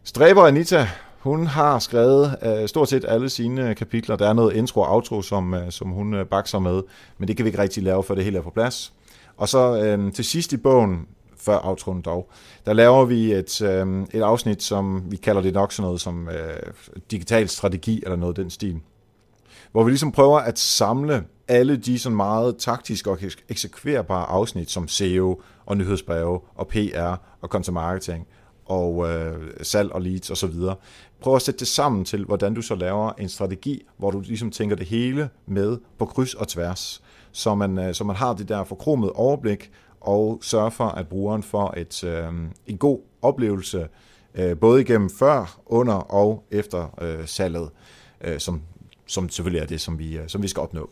[0.03, 0.87] Stræber Anita,
[1.19, 4.15] hun har skrevet øh, stort set alle sine kapitler.
[4.15, 6.81] Der er noget intro og outro, som, øh, som hun øh, bakser med,
[7.17, 8.93] men det kan vi ikke rigtig lave, for det hele er på plads.
[9.37, 11.07] Og så øh, til sidst i bogen,
[11.45, 12.29] før outroen dog,
[12.65, 16.29] der laver vi et, øh, et afsnit, som vi kalder det nok sådan noget som
[16.29, 16.73] øh,
[17.11, 18.79] digital strategi eller noget den stil.
[19.71, 23.19] Hvor vi ligesom prøver at samle alle de sådan meget taktiske og
[23.49, 28.27] eksekverbare afsnit, som SEO og nyhedsbreve og PR og content marketing
[28.65, 30.53] og øh, salg og leads osv.
[31.21, 34.51] Prøv at sætte det sammen til, hvordan du så laver en strategi, hvor du ligesom
[34.51, 37.01] tænker det hele med på kryds og tværs
[37.35, 39.71] så man, øh, så man har det der forkromede overblik
[40.07, 42.33] og sørge for, at brugeren får et, øh,
[42.67, 43.87] en god oplevelse,
[44.35, 47.69] øh, både igennem før, under og efter øh, salget,
[48.21, 48.61] øh, som,
[49.07, 50.89] som selvfølgelig er det, som vi, øh, som vi skal opnå.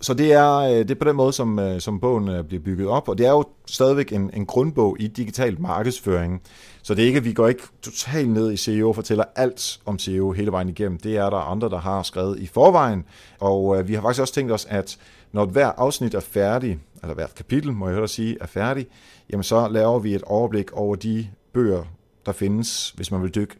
[0.00, 2.62] Så det er, øh, det er på den måde, som, øh, som bogen øh, bliver
[2.62, 6.42] bygget op, og det er jo stadigvæk en, en grundbog i digital markedsføring.
[6.82, 9.80] Så det er ikke, at vi går ikke totalt ned i SEO og fortæller alt
[9.86, 10.98] om SEO hele vejen igennem.
[10.98, 13.04] Det er der andre, der har skrevet i forvejen,
[13.40, 14.98] og øh, vi har faktisk også tænkt os, at
[15.32, 18.86] når hver afsnit er færdig, eller hvert kapitel, må jeg hellere sige, er færdig,
[19.30, 21.84] jamen så laver vi et overblik over de bøger,
[22.26, 23.56] der findes, hvis man vil dykke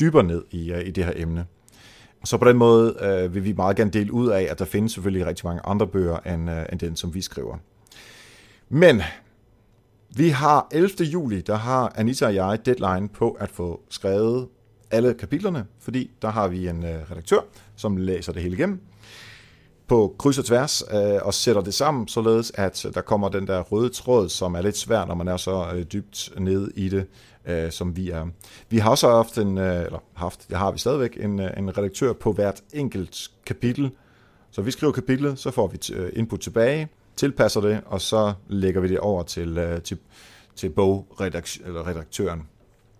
[0.00, 1.46] dybere ned i, øh, i det her emne.
[2.24, 4.92] Så på den måde øh, vil vi meget gerne dele ud af, at der findes
[4.92, 7.56] selvfølgelig rigtig mange andre bøger, end, øh, end den, som vi skriver.
[8.68, 9.02] Men
[10.16, 10.90] vi har 11.
[11.00, 14.48] juli, der har Anita og jeg deadline på at få skrevet
[14.90, 17.38] alle kapitlerne, fordi der har vi en øh, redaktør,
[17.76, 18.80] som læser det hele igennem
[19.88, 23.46] på kryds og tværs øh, og sætter det sammen, således at øh, der kommer den
[23.46, 26.88] der røde tråd, som er lidt svær, når man er så øh, dybt nede i
[26.88, 27.06] det,
[27.46, 28.26] øh, som vi er.
[28.68, 31.78] Vi har også haft en, øh, eller haft, det har vi stadigvæk, en, øh, en
[31.78, 33.90] redaktør på hvert enkelt kapitel.
[34.50, 38.80] Så vi skriver kapitlet, så får vi øh, input tilbage, tilpasser det, og så lægger
[38.80, 39.98] vi det over til, øh, til,
[40.56, 42.42] til bogredaktøren.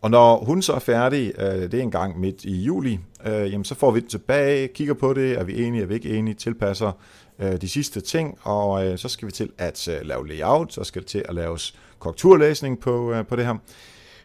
[0.04, 3.52] Og når hun så er færdig, øh, det er en gang midt i juli, øh,
[3.52, 6.16] jamen så får vi den tilbage, kigger på det, er vi enige, er vi ikke
[6.16, 6.92] enige, tilpasser
[7.38, 10.84] øh, de sidste ting, og øh, så skal vi til at øh, lave layout, så
[10.84, 13.54] skal det til at laves korrekturlæsning på, øh, på det her.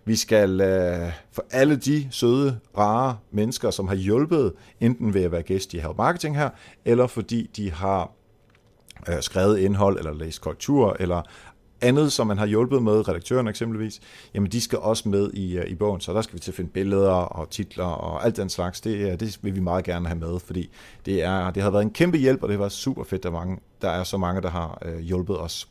[0.05, 5.31] Vi skal øh, for alle de søde, rare mennesker, som har hjulpet, enten ved at
[5.31, 6.49] være gæst i Help Marketing her,
[6.85, 8.11] eller fordi de har
[9.09, 11.21] øh, skrevet indhold, eller læst korrektur, eller
[11.81, 13.99] andet, som man har hjulpet med, redaktøren eksempelvis,
[14.33, 16.55] jamen de skal også med i, øh, i bogen, så der skal vi til at
[16.55, 18.81] finde billeder og titler og alt den slags.
[18.81, 20.69] Det, øh, det vil vi meget gerne have med, fordi
[21.05, 23.33] det, er, det har været en kæmpe hjælp, og det har været super fedt, at
[23.33, 25.67] mange, der er så mange, der har øh, hjulpet os.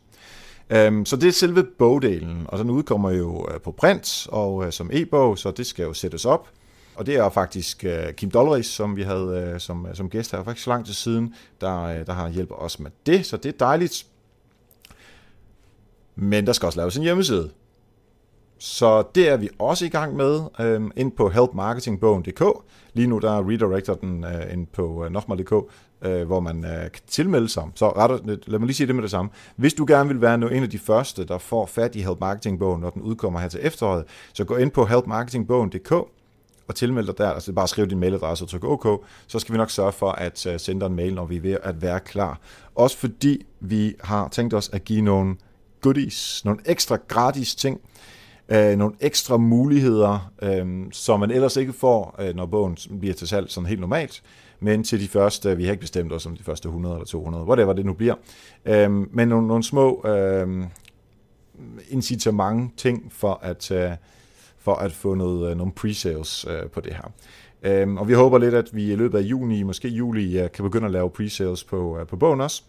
[0.70, 4.72] Øhm, så det er selve bogdelen, og den udkommer jo øh, på print og øh,
[4.72, 6.48] som e-bog, så det skal jo sættes op.
[6.94, 7.84] og det er faktisk
[8.16, 12.04] Kim Dolleris, som vi havde som, som gæst her faktisk så lang tid siden, der,
[12.04, 14.06] der har hjulpet os med det, så det er dejligt.
[16.20, 17.50] Men der skal også laves en hjemmeside.
[18.58, 22.42] Så det er vi også i gang med øh, ind på helpmarketingbogen.dk.
[22.92, 25.52] Lige nu der redirecter den øh, ind på øh, nokmal.dk,
[26.02, 27.62] øh, hvor man øh, kan tilmelde sig.
[27.74, 29.30] Så ret, lad mig lige sige det med det samme.
[29.56, 32.80] Hvis du gerne vil være en af de første, der får fat i Help Marketingbogen,
[32.80, 35.92] når den udkommer her til efteråret, så gå ind på helpmarketingbogen.dk
[36.68, 37.30] og tilmelde dig der.
[37.30, 40.46] Altså bare skriv din mailadresse og tryk OK, så skal vi nok sørge for at
[40.46, 42.40] øh, sende dig en mail, når vi er ved at være klar.
[42.74, 45.36] Også fordi vi har tænkt os at give nogle
[45.80, 47.80] goodies, nogle ekstra gratis ting,
[48.48, 53.28] øh, nogle ekstra muligheder, øh, som man ellers ikke får, øh, når bogen bliver til
[53.28, 54.22] salg sådan helt normalt,
[54.60, 57.44] men til de første, vi har ikke bestemt os om de første 100 eller 200,
[57.44, 58.14] whatever det nu bliver,
[58.64, 60.64] øh, men nogle, nogle små øh,
[61.88, 63.90] incitament ting for at, øh,
[64.58, 67.12] for at få noget, øh, nogle pre-sales øh, på det her.
[67.62, 70.64] Øhm, og vi håber lidt, at vi i løbet af juni, måske juli, øh, kan
[70.64, 72.62] begynde at lave pre-sales på, øh, på bogen også.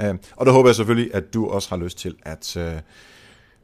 [0.00, 2.72] Øh, og der håber jeg selvfølgelig, at du også har lyst til at øh,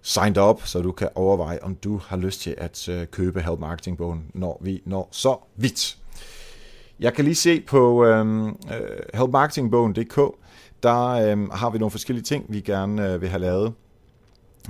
[0.02, 3.42] sign dig op, så du kan overveje, om du har lyst til at øh, købe
[3.42, 5.98] Help Marketing bogen, når vi når så vidt.
[7.00, 8.54] Jeg kan lige se på øhm, øh,
[9.14, 10.20] helpmarketingbogen.dk,
[10.82, 13.72] der øh, har vi nogle forskellige ting, vi gerne øh, vil have lavet.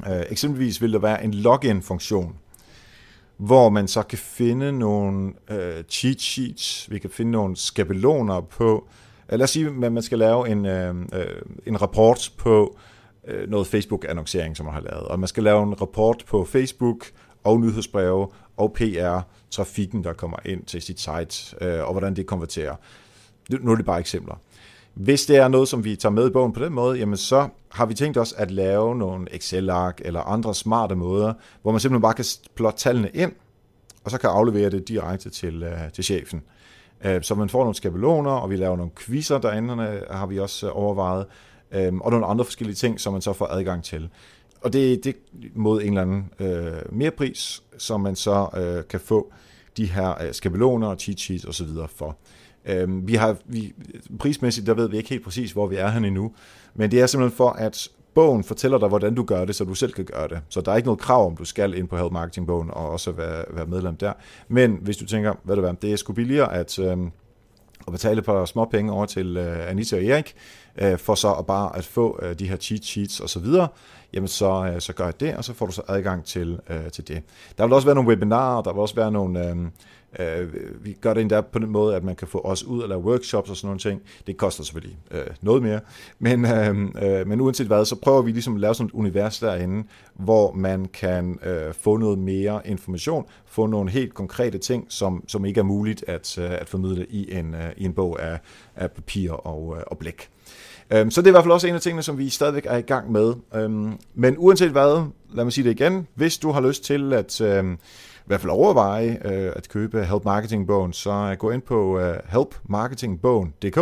[0.06, 2.36] Øh, eksempelvis vil der være en login-funktion,
[3.36, 8.88] hvor man så kan finde nogle øh, cheat sheets, vi kan finde nogle skabeloner på,
[9.32, 12.78] Øh, lad os sige, at man skal lave en, øh, øh, en rapport på
[13.28, 15.02] øh, noget Facebook-annoncering, som man har lavet.
[15.02, 17.06] Og man skal lave en rapport på Facebook
[17.44, 22.76] og nyhedsbreve og PR-trafikken, der kommer ind til sit site, øh, og hvordan det konverterer.
[23.60, 24.34] Nu er det bare eksempler.
[24.94, 27.48] Hvis det er noget, som vi tager med i bogen på den måde, jamen så
[27.70, 32.02] har vi tænkt os at lave nogle Excel-ark eller andre smarte måder, hvor man simpelthen
[32.02, 32.24] bare kan
[32.54, 33.32] plotte tallene ind,
[34.04, 36.42] og så kan aflevere det direkte til, øh, til chefen.
[37.05, 40.38] Øh, så man får nogle skabeloner, og vi laver nogle quizzer derinde, øh, har vi
[40.38, 41.26] også øh, overvejet,
[42.01, 44.09] og nogle andre forskellige ting, som man så får adgang til.
[44.61, 45.16] Og det, det
[45.55, 49.32] mod en eller anden øh, mere pris, som man så øh, kan få
[49.76, 51.68] de her øh, skabeloner, cheat sheets osv.
[51.96, 52.16] for.
[52.64, 53.74] Øhm, vi har, vi,
[54.18, 56.32] prismæssigt, der ved vi ikke helt præcis, hvor vi er henne endnu,
[56.74, 57.88] men det er simpelthen for, at
[58.18, 60.40] bogen fortæller dig, hvordan du gør det, så du selv kan gøre det.
[60.48, 62.90] Så der er ikke noget krav om, du skal ind på Help Marketing bogen og
[62.90, 64.12] også være, være medlem der.
[64.48, 66.96] Men hvis du tænker, hvad det, er, det er sgu billigere at, øh,
[67.86, 70.34] at betale på små penge over til øh, Anita og Erik,
[70.78, 73.68] øh, for så at bare at få øh, de her cheat sheets og så videre,
[74.12, 76.90] jamen så, øh, så gør jeg det, og så får du så adgang til, øh,
[76.90, 77.22] til det.
[77.58, 79.48] Der vil også være nogle webinarer, der vil også være nogle...
[79.48, 79.56] Øh,
[80.18, 80.48] Øh,
[80.80, 83.00] vi gør det endda på den måde, at man kan få os ud og lave
[83.00, 84.02] workshops og sådan nogle ting.
[84.26, 85.80] Det koster selvfølgelig øh, noget mere.
[86.18, 89.38] Men, øh, øh, men uanset hvad, så prøver vi ligesom at lave sådan et univers
[89.38, 95.24] derinde, hvor man kan øh, få noget mere information, få nogle helt konkrete ting, som,
[95.28, 98.38] som ikke er muligt at, øh, at formidle i en, øh, i en bog af,
[98.76, 100.28] af papir og, øh, og blæk.
[100.90, 102.76] Øhm, så det er i hvert fald også en af tingene, som vi stadigvæk er
[102.76, 103.34] i gang med.
[103.54, 105.04] Øhm, men uanset hvad,
[105.34, 107.78] lad mig sige det igen, hvis du har lyst til at øhm,
[108.28, 113.78] hvert fald overveje øh, at købe Help Marketing-bogen, så øh, gå ind på øh, helpmarketingbogen.dk,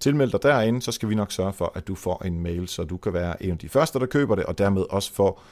[0.00, 2.84] tilmeld dig derinde, så skal vi nok sørge for, at du får en mail, så
[2.84, 5.42] du kan være en af de første, der køber det, og dermed også får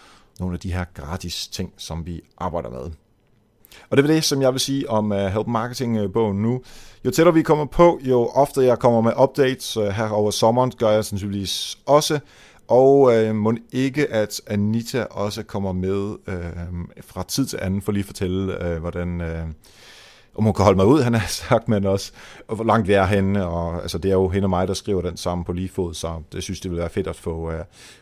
[0.41, 2.91] nogle af de her gratis ting, som vi arbejder med.
[3.91, 6.63] Og det er det, som jeg vil sige om uh, Help Marketing-bogen nu.
[7.05, 9.77] Jo tættere vi kommer på, jo oftere jeg kommer med updates.
[9.77, 12.21] Uh, her over sommeren gør jeg sandsynligvis også.
[12.69, 17.93] Og øh, må ikke, at Anita også kommer med øh, fra tid til anden for
[17.93, 19.21] lige at fortælle, øh, hvordan...
[19.21, 19.45] Øh,
[20.35, 22.13] om hun kan holde mig ud, han har sagt, men også,
[22.47, 25.03] hvor langt vi er henne, og altså, det er jo hende og mig, der skriver
[25.03, 27.55] den sammen på lige fod, så det synes det vil være fedt at få, uh,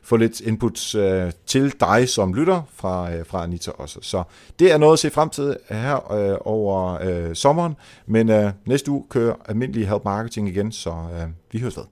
[0.03, 3.99] få lidt input uh, til dig som lytter fra, uh, fra Anita også.
[4.03, 4.23] Så
[4.59, 6.99] det er noget at se frem til her uh, over
[7.29, 11.77] uh, sommeren, men uh, næste uge kører almindelig help marketing igen, så uh, vi høres
[11.77, 11.85] ved.